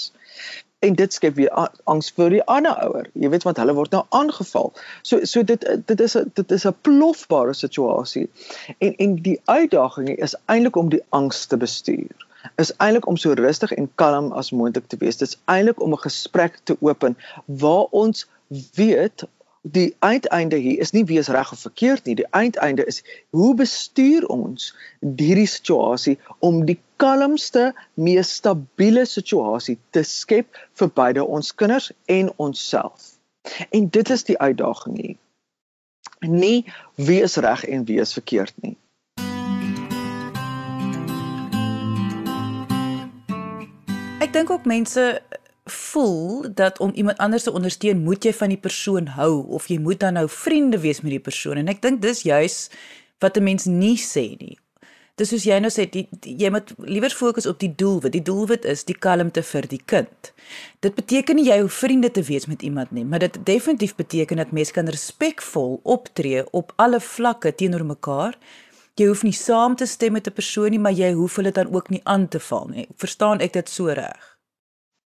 en 0.79 0.95
dit 0.95 1.13
skep 1.13 1.35
weer 1.35 1.51
angs 1.85 2.11
vir 2.15 2.31
die 2.31 2.43
ander 2.55 2.77
ouer. 2.87 3.09
Jy 3.15 3.31
weet 3.33 3.47
want 3.47 3.59
hulle 3.63 3.75
word 3.75 3.95
nou 3.95 4.05
aangeval. 4.21 4.73
So 5.03 5.25
so 5.25 5.43
dit 5.43 5.67
dit 5.91 6.01
is 6.07 6.17
'n 6.17 6.31
dit 6.35 6.51
is 6.57 6.67
'n 6.67 6.77
plofbare 6.89 7.55
situasie. 7.55 8.29
En 8.79 8.95
en 8.97 9.15
die 9.23 9.41
uitdaging 9.45 10.09
is 10.09 10.37
eintlik 10.47 10.77
om 10.77 10.89
die 10.89 11.03
angs 11.09 11.47
te 11.47 11.57
bestuur. 11.57 12.28
Is 12.57 12.77
eintlik 12.77 13.07
om 13.07 13.17
so 13.17 13.33
rustig 13.33 13.73
en 13.73 13.91
kalm 13.95 14.33
as 14.33 14.51
moontlik 14.51 14.87
te 14.87 14.97
wees. 14.97 15.17
Dit 15.17 15.29
is 15.29 15.39
eintlik 15.45 15.83
om 15.83 15.93
'n 15.93 16.07
gesprek 16.07 16.61
te 16.63 16.77
open 16.81 17.17
waar 17.45 17.87
ons 17.91 18.27
weet 18.75 19.27
die 19.63 19.97
uiteinde 19.99 20.57
hier 20.57 20.79
is 20.79 20.91
nie 20.91 21.05
wie 21.05 21.19
is 21.19 21.29
reg 21.29 21.53
of 21.53 21.61
verkeerd 21.61 22.05
nie. 22.05 22.15
Die 22.15 22.31
uiteinde 22.31 22.85
is 22.85 23.03
hoe 23.31 23.55
bestuur 23.55 24.27
ons 24.27 24.75
hierdie 25.01 25.47
situasie 25.47 26.19
om 26.39 26.65
die 26.65 26.79
kalmste, 26.97 27.73
mees 27.95 28.35
stabiele 28.41 29.05
situasie 29.07 29.79
te 29.91 30.03
skep 30.03 30.59
vir 30.79 30.93
beide 30.95 31.25
ons 31.25 31.55
kinders 31.55 31.91
en 32.07 32.33
onsself. 32.37 33.15
En 33.71 33.89
dit 33.89 34.11
is 34.11 34.25
die 34.25 34.39
uitdaging 34.39 35.01
hier. 35.01 35.17
Nie 36.21 36.67
wie 36.95 37.23
is 37.23 37.37
reg 37.37 37.65
en 37.65 37.85
wie 37.85 38.01
is 38.01 38.13
verkeerd 38.13 38.55
nie. 38.63 38.77
Ek 44.29 44.35
dink 44.35 44.51
ook 44.53 44.67
mense 44.69 45.03
voel 45.65 46.51
dat 46.55 46.79
om 46.85 46.91
iemand 46.93 47.17
anders 47.19 47.43
te 47.43 47.53
ondersteun, 47.53 48.03
moet 48.05 48.27
jy 48.29 48.33
van 48.37 48.53
die 48.53 48.61
persoon 48.61 49.07
hou 49.17 49.47
of 49.57 49.71
jy 49.73 49.79
moet 49.81 50.03
dan 50.03 50.19
nou 50.21 50.27
vriende 50.29 50.77
wees 50.83 51.01
met 51.01 51.15
die 51.15 51.23
persoon 51.31 51.57
en 51.57 51.71
ek 51.73 51.81
dink 51.81 52.03
dis 52.05 52.27
juis 52.29 52.57
wat 53.25 53.39
'n 53.41 53.47
mens 53.47 53.65
nie 53.65 53.97
sê 53.97 54.37
nie. 54.37 54.59
Dis 55.17 55.33
soos 55.33 55.47
jy 55.49 55.57
nou 55.59 55.71
sê, 55.73 55.89
die, 55.89 56.05
die, 56.11 56.37
jy 56.37 56.51
moet 56.51 56.75
liewer 56.77 57.11
fokus 57.11 57.47
op 57.47 57.59
die 57.59 57.73
doelwit. 57.75 58.13
Die 58.13 58.23
doelwit 58.23 58.69
is 58.69 58.85
die 58.85 58.99
kalmte 58.99 59.43
vir 59.43 59.67
die 59.67 59.81
kind. 59.85 60.33
Dit 60.81 60.95
beteken 60.95 61.37
nie 61.37 61.49
jy 61.49 61.61
hoef 61.61 61.81
vriende 61.81 62.11
te 62.11 62.23
wees 62.23 62.47
met 62.47 62.63
iemand 62.63 62.91
nie, 62.91 63.05
maar 63.05 63.25
dit 63.25 63.41
definitief 63.45 63.97
beteken 63.97 64.37
dat 64.37 64.53
mense 64.53 64.73
kan 64.73 64.89
respekvol 64.89 65.81
optree 65.83 66.45
op 66.53 66.73
alle 66.77 67.01
vlakke 67.01 67.55
teenoor 67.55 67.85
mekaar. 67.85 68.37
Jy 68.99 69.07
hoef 69.07 69.21
nie 69.23 69.37
saam 69.37 69.77
te 69.79 69.87
stem 69.87 70.13
met 70.13 70.27
'n 70.27 70.35
persoon 70.35 70.71
nie, 70.75 70.79
maar 70.79 70.93
jy 70.93 71.13
hoef 71.15 71.37
hulle 71.37 71.53
dan 71.53 71.75
ook 71.75 71.89
nie 71.91 72.01
aan 72.05 72.29
te 72.29 72.41
val 72.41 72.67
nie. 72.69 72.89
Verstaan 72.97 73.41
ek 73.41 73.53
dit 73.53 73.69
so 73.69 73.87
reg? 73.87 74.39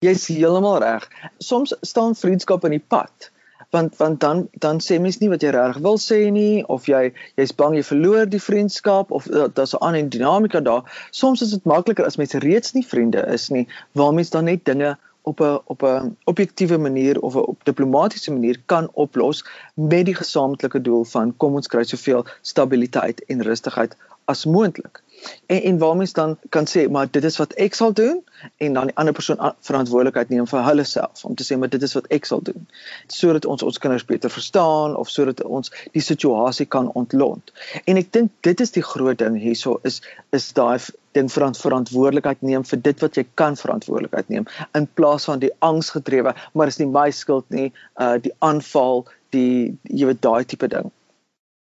Jy's 0.05 0.27
heeltemal 0.27 0.79
reg. 0.79 1.07
Soms 1.39 1.73
staan 1.81 2.15
vriendskap 2.15 2.65
in 2.65 2.71
die 2.71 2.83
pad. 2.87 3.31
Want 3.71 3.95
want 3.97 4.19
dan 4.19 4.49
dan 4.59 4.79
sê 4.79 4.99
mens 4.99 5.19
nie 5.19 5.29
wat 5.29 5.41
jy 5.41 5.49
reg 5.55 5.77
wil 5.77 5.97
sê 5.97 6.19
nie 6.31 6.65
of 6.75 6.85
jy 6.87 7.13
jy's 7.35 7.55
bang 7.55 7.75
jy 7.75 7.83
verloor 7.83 8.25
die 8.25 8.43
vriendskap 8.43 9.11
of 9.11 9.27
uh, 9.27 9.47
daar's 9.53 9.73
'n 9.73 9.83
ander 9.87 10.09
dinamika 10.09 10.59
daar. 10.59 11.07
Soms 11.11 11.41
is 11.41 11.51
dit 11.51 11.65
makliker 11.65 12.05
as 12.05 12.17
mense 12.17 12.39
reeds 12.39 12.73
nie 12.73 12.85
vriende 12.85 13.25
is 13.33 13.49
nie, 13.49 13.67
waar 13.91 14.13
mens 14.13 14.29
dan 14.29 14.45
net 14.45 14.65
dinge 14.65 14.97
op 15.31 15.41
'n 15.47 15.59
op 15.73 15.83
'n 15.83 16.17
objektiewe 16.31 16.77
manier 16.77 17.21
of 17.21 17.35
'n 17.35 17.47
op 17.53 17.65
diplomatisiese 17.69 18.31
manier 18.31 18.61
kan 18.65 18.89
oplos 18.93 19.45
met 19.73 20.05
die 20.05 20.19
gesamentlike 20.23 20.81
doel 20.81 21.03
van 21.03 21.37
kom 21.37 21.53
ons 21.59 21.67
kry 21.67 21.83
soveel 21.83 22.25
stabiliteit 22.41 23.25
en 23.25 23.43
rustigheid 23.49 23.95
as 24.25 24.45
moontlik. 24.45 25.01
En 25.45 25.61
en 25.61 25.77
waar 25.77 25.95
mens 25.95 26.13
dan 26.13 26.37
kan 26.49 26.65
sê 26.67 26.89
maar 26.89 27.07
dit 27.11 27.23
is 27.23 27.37
wat 27.37 27.53
ek 27.53 27.73
sal 27.73 27.93
doen 27.93 28.23
en 28.57 28.73
dan 28.73 28.89
die 28.89 28.95
ander 28.95 29.13
persoon 29.13 29.53
verantwoordelikheid 29.69 30.29
neem 30.29 30.47
vir 30.47 30.63
hulle 30.63 30.83
self 30.83 31.23
om 31.25 31.35
te 31.35 31.45
sê 31.47 31.57
maar 31.57 31.71
dit 31.73 31.81
is 31.87 31.95
wat 31.97 32.09
ek 32.17 32.25
sal 32.25 32.43
doen 32.49 32.67
sodat 33.07 33.45
ons 33.45 33.63
ons 33.63 33.79
kinders 33.85 34.05
beter 34.05 34.29
verstaan 34.29 34.95
of 34.95 35.09
sodat 35.09 35.43
ons 35.43 35.71
die 35.91 36.03
situasie 36.09 36.65
kan 36.65 36.91
ontlont. 37.01 37.51
En 37.85 37.97
ek 37.97 38.11
dink 38.13 38.31
dit 38.41 38.61
is 38.67 38.75
die 38.77 38.85
groot 38.91 39.17
ding 39.17 39.39
hierso 39.41 39.79
is 39.91 40.01
is 40.39 40.51
daai 40.53 40.77
ding 41.17 41.31
verantwoordelikheid 41.33 42.45
neem 42.45 42.65
vir 42.71 42.83
dit 42.89 43.05
wat 43.05 43.17
jy 43.19 43.25
kan 43.41 43.57
verantwoordelikheid 43.59 44.29
neem 44.33 44.47
in 44.79 44.87
plaas 44.99 45.27
van 45.29 45.43
die 45.43 45.53
angsgedrewe 45.71 46.35
maar 46.53 46.73
is 46.73 46.79
nie 46.81 46.91
my 46.99 47.09
skuld 47.21 47.49
nie 47.59 47.71
uh 48.05 48.15
die 48.27 48.35
aanval 48.51 49.05
die 49.35 49.77
jy 49.83 50.13
weet 50.13 50.23
daai 50.23 50.45
tipe 50.45 50.69
ding 50.71 50.93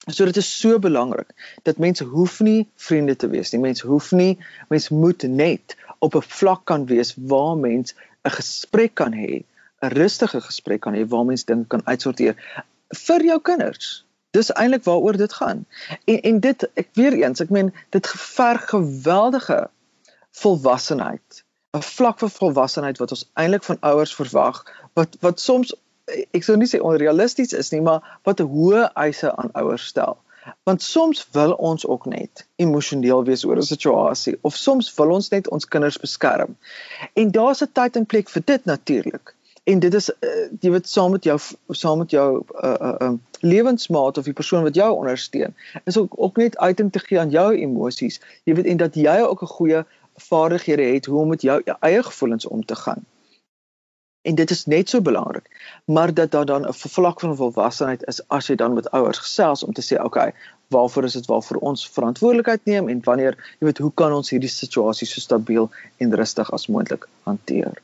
So 0.09 0.25
dit 0.25 0.37
is 0.37 0.49
so 0.61 0.79
belangrik 0.79 1.35
dat 1.69 1.79
mense 1.79 2.05
hoef 2.05 2.41
nie 2.41 2.67
vriende 2.81 3.17
te 3.17 3.29
wees 3.29 3.53
nie. 3.53 3.61
Mense 3.61 3.87
hoef 3.87 4.13
nie, 4.17 4.39
mense 4.73 4.95
moet 4.95 5.23
net 5.29 5.77
op 6.01 6.17
'n 6.17 6.25
vlak 6.25 6.65
kan 6.65 6.87
wees 6.87 7.15
waar 7.17 7.57
mens 7.57 7.95
'n 8.25 8.31
gesprek 8.31 8.95
kan 8.95 9.13
hê, 9.13 9.45
'n 9.83 9.93
rustige 10.01 10.41
gesprek 10.41 10.81
kan 10.81 10.95
hê 10.95 11.05
waar 11.09 11.25
mens 11.25 11.45
dinge 11.45 11.65
kan 11.69 11.83
uitsorteer 11.85 12.37
vir 13.07 13.25
jou 13.25 13.41
kinders. 13.41 14.05
Dis 14.31 14.53
eintlik 14.53 14.85
waaroor 14.85 15.17
dit 15.17 15.33
gaan. 15.33 15.67
En 16.05 16.21
en 16.21 16.41
dit 16.41 16.69
ek 16.75 16.89
weer 16.93 17.13
eens, 17.13 17.41
ek 17.41 17.51
meen 17.51 17.75
dit 17.91 18.07
geverg 18.07 18.69
geweldige 18.69 19.71
volwassenheid. 20.31 21.45
'n 21.77 21.83
Vlak 21.83 22.19
van 22.19 22.31
volwassenheid 22.31 22.99
wat 22.99 23.11
ons 23.11 23.31
eintlik 23.35 23.65
van 23.65 23.81
ouers 23.81 24.15
verwag 24.15 24.65
wat 24.93 25.17
wat 25.21 25.41
soms 25.41 25.75
ek 26.09 26.45
sou 26.45 26.57
nie 26.57 26.69
sê 26.69 26.81
onrealisties 26.81 27.53
is 27.53 27.71
nie, 27.75 27.81
maar 27.85 28.19
wat 28.29 28.41
hoë 28.41 28.89
eise 28.95 29.37
aan 29.37 29.53
ouers 29.53 29.87
stel. 29.93 30.17
Want 30.65 30.83
soms 30.83 31.27
wil 31.37 31.53
ons 31.53 31.87
ook 31.87 32.07
net 32.09 32.47
emosioneel 32.57 33.25
wees 33.25 33.45
oor 33.45 33.61
'n 33.61 33.71
situasie 33.71 34.39
of 34.41 34.57
soms 34.57 34.95
wil 34.97 35.11
ons 35.17 35.29
net 35.29 35.49
ons 35.49 35.69
kinders 35.75 36.01
beskerm. 36.05 36.57
En 37.15 37.31
daar's 37.31 37.63
'n 37.63 37.73
tyd 37.73 37.97
en 37.97 38.07
plek 38.07 38.29
vir 38.29 38.43
dit 38.45 38.65
natuurlik. 38.65 39.35
En 39.69 39.83
dit 39.85 39.95
is 39.95 40.09
uh, 40.11 40.47
jy 40.65 40.71
weet 40.73 40.89
saam 40.89 41.11
met 41.17 41.25
jou 41.29 41.37
saam 41.77 41.99
met 42.05 42.15
jou 42.15 42.29
uh 42.41 42.75
uh, 42.89 42.95
uh 43.09 43.13
lewensmaat 43.41 44.19
of 44.19 44.25
die 44.25 44.35
persoon 44.35 44.65
wat 44.67 44.75
jou 44.75 44.89
ondersteun. 44.95 45.55
Is 45.85 45.99
ook 45.99 46.15
ook 46.17 46.37
net 46.37 46.57
uiting 46.59 46.93
te 46.93 47.03
gee 47.05 47.21
aan 47.21 47.31
jou 47.31 47.53
emosies. 47.55 48.21
Jy 48.45 48.55
weet 48.59 48.73
en 48.73 48.81
dat 48.85 48.95
jy 48.95 49.21
ook 49.23 49.43
'n 49.43 49.55
goeie 49.59 49.85
vaardighede 50.31 50.83
het 50.83 51.07
hoe 51.07 51.21
om 51.21 51.29
met 51.29 51.43
jou, 51.43 51.61
jou 51.65 51.77
eie 51.81 52.03
gevoelens 52.03 52.47
om 52.47 52.65
te 52.65 52.75
gaan 52.75 53.07
en 54.29 54.35
dit 54.35 54.51
is 54.51 54.65
net 54.67 54.89
so 54.89 55.01
belangrik 55.01 55.49
maar 55.85 56.15
dat 56.15 56.31
daar 56.31 56.45
dan 56.45 56.67
'n 56.69 56.75
vlak 56.75 57.21
van 57.21 57.37
volwassenheid 57.37 58.07
is 58.07 58.29
as 58.29 58.47
jy 58.47 58.55
dan 58.55 58.73
met 58.73 58.91
ouers 58.91 59.19
gesels 59.19 59.65
om 59.65 59.73
te 59.73 59.83
sê 59.83 60.03
okay 60.05 60.33
waarvoor 60.69 61.05
is 61.05 61.13
dit 61.13 61.27
waarvoor 61.27 61.57
ons 61.57 61.89
verantwoordelikheid 61.89 62.65
neem 62.65 62.89
en 62.89 63.01
wanneer 63.05 63.35
jy 63.59 63.65
weet 63.67 63.79
hoe 63.79 63.93
kan 63.95 64.13
ons 64.13 64.31
hierdie 64.31 64.55
situasie 64.55 65.07
so 65.07 65.21
stabiel 65.21 65.71
en 65.97 66.15
rustig 66.15 66.53
as 66.53 66.67
moontlik 66.67 67.09
hanteer 67.23 67.83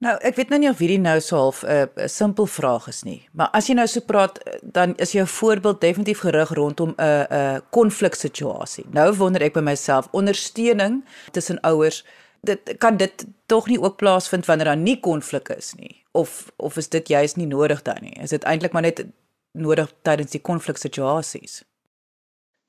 Nou, 0.00 0.14
ek 0.24 0.38
weet 0.38 0.48
nou 0.48 0.56
nie 0.62 0.68
of 0.70 0.78
hierdie 0.80 1.00
nou 1.00 1.18
so 1.20 1.36
half 1.36 1.58
'n 1.62 1.68
uh, 1.68 2.04
'n 2.04 2.08
simpel 2.08 2.46
vraag 2.46 2.86
is 2.88 3.02
nie, 3.04 3.28
maar 3.32 3.50
as 3.52 3.66
jy 3.68 3.74
nou 3.74 3.86
so 3.86 4.00
praat, 4.00 4.40
dan 4.62 4.96
is 4.96 5.12
jou 5.12 5.26
voorbeeld 5.26 5.80
definitief 5.80 6.20
gerig 6.20 6.50
rondom 6.56 6.94
'n 6.96 7.02
uh, 7.02 7.20
'n 7.20 7.34
uh, 7.34 7.58
konfliksituasie. 7.70 8.84
Nou 8.90 9.12
wonder 9.16 9.42
ek 9.42 9.52
by 9.52 9.60
myself, 9.60 10.08
ondersteuning 10.10 11.04
tussen 11.32 11.60
ouers 11.60 12.04
dit 12.40 12.74
kan 12.78 12.96
dit 12.96 13.26
tog 13.46 13.66
nie 13.68 13.80
ook 13.80 13.96
plaasvind 13.96 14.46
wanneer 14.46 14.66
daar 14.66 14.76
nie 14.76 15.00
konflik 15.00 15.48
is 15.48 15.74
nie? 15.74 16.04
Of 16.12 16.52
of 16.56 16.76
is 16.76 16.88
dit 16.88 17.08
juist 17.08 17.36
nie 17.36 17.46
nodig 17.46 17.82
dan 17.82 17.98
nie? 18.00 18.16
Is 18.22 18.30
dit 18.30 18.44
eintlik 18.44 18.72
maar 18.72 18.82
net 18.82 19.04
nodig 19.52 19.92
tydens 20.02 20.30
die 20.30 20.40
konfliksituasies 20.40 21.62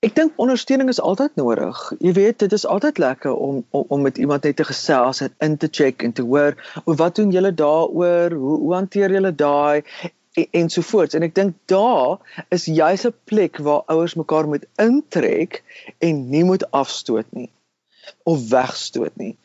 Ek 0.02 0.16
dink 0.18 0.40
ondersteuning 0.42 0.90
is 0.90 1.00
altyd 1.00 1.36
nodig. 1.38 1.80
Jy 2.02 2.12
weet, 2.18 2.40
dit 2.42 2.54
is 2.58 2.64
altyd 2.66 2.98
lekker 2.98 3.36
om 3.36 3.60
om, 3.70 3.84
om 3.94 4.02
met 4.02 4.18
iemand 4.18 4.48
net 4.48 4.56
te 4.58 4.66
gesels 4.66 5.22
en 5.22 5.36
in 5.46 5.58
te 5.62 5.68
check 5.70 6.02
en 6.02 6.16
te 6.18 6.26
hoor, 6.26 6.58
wat 6.86 7.20
doen 7.20 7.30
julle 7.36 7.52
daaroor? 7.54 8.34
Hoe 8.34 8.56
hoe 8.64 8.74
hanteer 8.74 9.14
julle 9.14 9.34
daai 9.36 9.84
en, 10.34 10.48
en 10.52 10.70
so 10.74 10.82
voort. 10.82 11.14
En 11.14 11.28
ek 11.28 11.36
dink 11.38 11.54
daar 11.70 12.18
is 12.50 12.66
juis 12.66 13.06
'n 13.06 13.14
plek 13.30 13.62
waar 13.68 13.86
ouers 13.94 14.18
mekaar 14.18 14.50
moet 14.50 14.66
intrek 14.82 15.62
en 16.00 16.26
nie 16.34 16.44
moet 16.50 16.66
afstoot 16.72 17.30
nie 17.30 17.52
of 18.24 18.50
wegstoot 18.50 19.16
nie. 19.22 19.36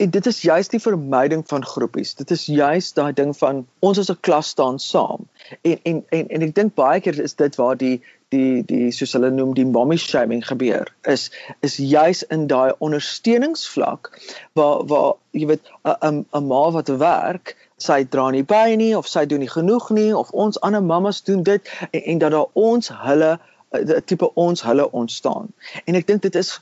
En 0.00 0.10
dit 0.10 0.26
is 0.26 0.42
juis 0.42 0.68
die 0.72 0.80
vermyding 0.80 1.42
van 1.46 1.64
groepies. 1.64 2.14
Dit 2.16 2.30
is 2.30 2.46
juis 2.48 2.92
daai 2.96 3.12
ding 3.12 3.34
van 3.36 3.66
ons 3.84 3.98
as 4.00 4.10
'n 4.10 4.20
klas 4.20 4.48
staan 4.54 4.78
saam. 4.78 5.28
En 5.60 5.78
en 5.82 6.04
en 6.08 6.28
en 6.28 6.42
ek 6.46 6.54
dink 6.54 6.74
baie 6.74 7.00
keer 7.00 7.20
is 7.20 7.34
dit 7.34 7.56
waar 7.56 7.76
die 7.76 8.00
die 8.30 8.62
die 8.64 8.90
soos 8.94 9.12
hulle 9.16 9.30
noem 9.34 9.54
die 9.54 9.66
mommy 9.66 9.96
shaming 9.98 10.42
gebeur 10.46 10.90
is 11.14 11.30
is 11.66 11.76
juis 11.76 12.22
in 12.36 12.46
daai 12.52 12.72
ondersteuningsvlak 12.86 14.10
waar 14.58 14.86
waar 14.92 15.12
jy 15.30 15.46
weet 15.50 15.72
'n 15.84 16.24
'n 16.40 16.46
ma 16.52 16.62
wat 16.76 16.92
werk 17.02 17.56
sy 17.88 18.04
dra 18.04 18.30
nie 18.30 18.44
by 18.54 18.74
nie 18.76 18.94
of 18.96 19.08
sy 19.08 19.26
doen 19.26 19.42
nie 19.44 19.54
genoeg 19.56 19.90
nie 19.90 20.10
of 20.16 20.30
ons 20.30 20.60
ander 20.60 20.82
mammas 20.82 21.22
doen 21.22 21.42
dit 21.42 21.72
en, 21.90 22.02
en 22.02 22.18
dat 22.18 22.36
daar 22.36 22.50
ons 22.52 22.90
hulle 23.06 23.38
'n 23.72 24.02
tipe 24.04 24.34
ons 24.34 24.62
hulle 24.62 24.90
ontstaan 25.02 25.52
en 25.84 25.94
ek 25.94 26.06
dink 26.06 26.22
dit 26.22 26.34
is 26.44 26.58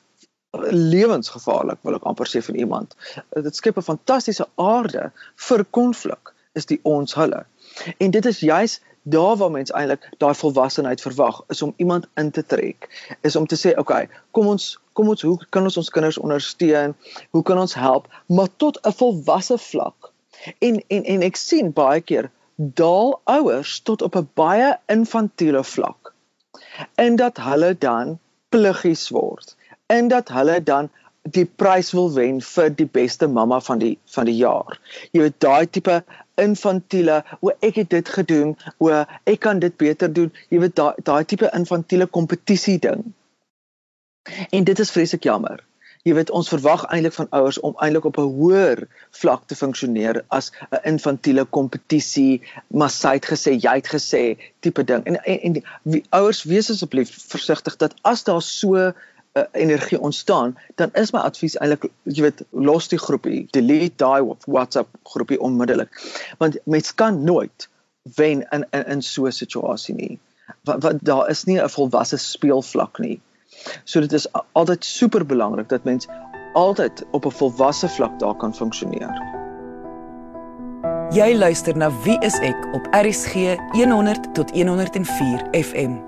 lewensgevaarlik 0.56 1.78
wil 1.84 1.98
ek 1.98 2.06
amper 2.08 2.28
sê 2.28 2.40
vir 2.44 2.56
iemand. 2.64 2.94
Dit 3.36 3.56
skep 3.56 3.76
'n 3.76 3.84
fantastiese 3.84 4.46
aarde 4.56 5.10
vir 5.48 5.64
konflik 5.64 6.32
is 6.54 6.66
die 6.66 6.80
ons 6.82 7.14
hulle. 7.14 7.44
En 7.98 8.10
dit 8.10 8.26
is 8.26 8.40
juis 8.40 8.80
daar 9.02 9.36
waar 9.36 9.50
mens 9.50 9.70
eintlik 9.70 10.08
daai 10.18 10.34
volwassenheid 10.34 11.00
verwag 11.00 11.42
is 11.48 11.62
om 11.62 11.74
iemand 11.76 12.06
in 12.16 12.30
te 12.30 12.46
trek. 12.46 12.88
Is 13.20 13.36
om 13.36 13.46
te 13.46 13.56
sê 13.56 13.76
okay 13.78 14.08
kom 14.30 14.46
ons 14.46 14.78
kom 14.92 15.08
ons 15.08 15.22
hoe 15.22 15.38
kan 15.50 15.62
ons 15.62 15.76
ons 15.76 15.90
kinders 15.90 16.18
ondersteun? 16.18 16.94
Hoe 17.30 17.42
kan 17.42 17.58
ons 17.58 17.74
help? 17.74 18.08
Maar 18.26 18.48
tot 18.56 18.80
'n 18.86 18.92
volwasse 18.92 19.58
vlak. 19.58 20.12
En 20.58 20.82
en 20.88 21.04
en 21.04 21.22
ek 21.22 21.36
sien 21.36 21.72
baie 21.72 22.00
keer 22.00 22.30
daal 22.56 23.20
ouers 23.24 23.80
tot 23.80 24.02
op 24.02 24.16
'n 24.16 24.28
baie 24.34 24.78
infantiele 24.86 25.64
vlak. 25.64 26.14
En 26.94 27.16
dat 27.16 27.36
hulle 27.36 27.78
dan 27.78 28.18
pluggies 28.48 29.08
word 29.08 29.56
en 29.88 30.08
dat 30.08 30.28
hulle 30.28 30.62
dan 30.62 30.90
die 31.22 31.44
prys 31.60 31.92
wil 31.96 32.10
wen 32.14 32.40
vir 32.44 32.70
die 32.76 32.88
beste 32.98 33.28
mamma 33.28 33.60
van 33.64 33.80
die 33.82 33.94
van 34.14 34.28
die 34.28 34.36
jaar. 34.38 34.78
Jy 35.12 35.26
weet 35.26 35.38
daai 35.44 35.66
tipe 35.66 36.00
infantiele, 36.38 37.22
o 37.40 37.52
ek 37.64 37.80
het 37.82 37.90
dit 37.92 38.10
gedoen, 38.18 38.54
o 38.78 38.92
ek 39.26 39.40
kan 39.44 39.60
dit 39.64 39.76
beter 39.76 40.12
doen. 40.12 40.30
Jy 40.52 40.62
weet 40.64 40.76
daai 40.78 40.94
daai 41.04 41.24
tipe 41.28 41.50
infantiele 41.56 42.06
kompetisie 42.06 42.78
ding. 42.84 43.08
En 44.52 44.64
dit 44.64 44.78
is 44.78 44.92
vreeslik 44.92 45.24
jammer. 45.24 45.64
Jy 46.06 46.14
weet 46.14 46.30
ons 46.30 46.48
verwag 46.48 46.84
eintlik 46.94 47.16
van 47.16 47.28
ouers 47.36 47.58
om 47.66 47.74
eintlik 47.84 48.06
op 48.08 48.18
'n 48.22 48.30
hoër 48.38 48.86
vlak 49.20 49.42
te 49.46 49.56
funksioneer 49.58 50.22
as 50.28 50.52
'n 50.70 50.80
infantiele 50.92 51.44
kompetisie, 51.44 52.40
maar 52.68 52.90
sy 52.90 53.12
het 53.18 53.26
gesê, 53.26 53.58
jy 53.58 53.74
het 53.80 53.88
gesê 53.88 54.38
tipe 54.60 54.84
ding. 54.84 55.04
En 55.04 55.24
en, 55.24 55.40
en 55.40 55.62
wie, 55.82 56.04
ouers 56.10 56.42
wees 56.44 56.70
asseblief 56.70 57.10
versigtig 57.28 57.76
dat 57.76 57.94
as 58.02 58.24
daar 58.24 58.42
so 58.42 58.92
uh, 59.32 59.42
energie 59.52 60.00
ontstaan, 60.00 60.58
dan 60.74 60.90
is 60.92 61.12
my 61.12 61.20
advies 61.20 61.56
eintlik 61.56 61.88
jy 62.02 62.22
weet 62.22 62.44
los 62.50 62.88
die 62.88 62.98
groepie, 62.98 63.46
delete 63.50 63.96
daai 63.96 64.22
WhatsApp 64.46 64.88
groepie 65.02 65.40
onmiddellik. 65.40 65.92
Want 66.38 66.58
mens 66.64 66.94
kan 66.94 67.24
nooit 67.24 67.68
wen 68.16 68.46
in 68.50 68.66
in, 68.70 68.86
in 68.86 69.02
so 69.02 69.26
'n 69.26 69.32
situasie 69.32 69.94
nie. 69.94 70.18
Want, 70.64 70.82
want 70.82 71.04
daar 71.04 71.28
is 71.28 71.44
nie 71.44 71.60
'n 71.60 71.68
volwasse 71.68 72.16
speelvlak 72.16 72.98
nie. 72.98 73.20
So 73.84 74.00
dit 74.00 74.12
is 74.12 74.26
altyd 74.52 74.84
super 74.84 75.26
belangrik 75.26 75.68
dat 75.68 75.84
mens 75.84 76.06
altyd 76.52 77.04
op 77.10 77.24
'n 77.24 77.30
volwasse 77.30 77.88
vlak 77.88 78.18
daar 78.18 78.36
kan 78.36 78.54
funksioneer. 78.54 79.36
Jy 81.10 81.36
luister 81.36 81.76
na 81.76 81.88
Wie 82.02 82.18
is 82.20 82.38
ek 82.38 82.68
op 82.72 82.86
RCG 82.92 83.56
100 83.72 84.34
tot 84.34 84.50
104 84.50 85.48
FM. 85.52 86.07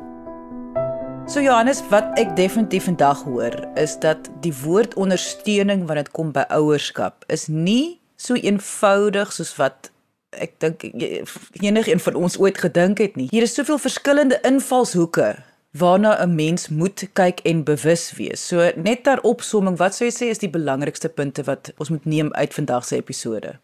So 1.31 1.39
Johannes, 1.39 1.79
wat 1.93 2.17
ek 2.19 2.33
definitief 2.35 2.89
vandag 2.89 3.21
hoor, 3.23 3.55
is 3.79 3.93
dat 4.03 4.27
die 4.43 4.51
woord 4.65 4.97
ondersteuning 4.99 5.85
wanneer 5.87 6.09
dit 6.09 6.17
kom 6.17 6.33
by 6.35 6.43
ouerskap 6.51 7.23
is 7.31 7.45
nie 7.47 8.01
so 8.19 8.35
eenvoudig 8.35 9.31
soos 9.31 9.53
wat 9.61 9.93
ek 10.35 10.57
dink 10.59 10.83
enigeen 11.63 12.03
van 12.03 12.19
ons 12.19 12.35
ooit 12.43 12.59
gedink 12.59 12.99
het 12.99 13.15
nie. 13.15 13.29
Hier 13.31 13.47
is 13.47 13.55
soveel 13.55 13.79
verskillende 13.79 14.41
invalshoeke 14.43 15.29
waarna 15.79 16.17
'n 16.19 16.35
mens 16.35 16.67
moet 16.69 17.07
kyk 17.15 17.47
en 17.47 17.63
bewus 17.63 18.11
wees. 18.19 18.43
So 18.47 18.67
net 18.75 19.05
ter 19.07 19.23
opsomming, 19.23 19.79
wat 19.79 19.95
sou 19.95 20.11
jy 20.11 20.15
sê 20.15 20.35
is 20.35 20.43
die 20.43 20.51
belangrikste 20.51 21.09
punte 21.09 21.47
wat 21.47 21.71
ons 21.79 21.95
moet 21.95 22.05
neem 22.05 22.33
uit 22.33 22.55
vandag 22.55 22.85
se 22.85 22.97
episode? 22.97 23.55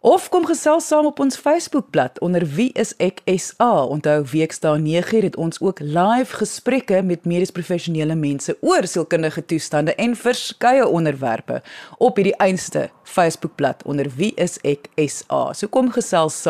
Of 0.00 0.30
kom 0.32 0.46
gesels 0.48 0.86
saam 0.88 1.10
op 1.10 1.18
ons 1.20 1.36
Facebookblad 1.36 2.16
onder 2.24 2.46
Wie 2.48 2.70
is 2.72 2.94
ek 2.96 3.20
SA. 3.36 3.84
Onthou 3.84 4.24
Weksdae 4.32 4.78
9 4.80 5.22
het 5.22 5.36
ons 5.36 5.60
ook 5.60 5.80
live 5.80 6.36
gesprekke 6.40 7.02
met 7.04 7.28
medies 7.28 7.52
professionele 7.52 8.16
mense 8.16 8.56
oor 8.60 8.88
sielkundige 8.88 9.44
toestande 9.44 9.94
en 9.94 10.16
verskeie 10.16 10.88
onderwerpe 10.88 11.60
op 11.98 12.16
hierdie 12.16 12.36
einste 12.40 12.88
Facebookblad 13.04 13.84
onder 13.84 14.08
Wie 14.16 14.32
is 14.40 14.56
ek 14.64 14.88
SA. 14.96 15.52
So 15.52 15.68
kom 15.68 15.92
gesels 15.92 16.42
saam. 16.42 16.49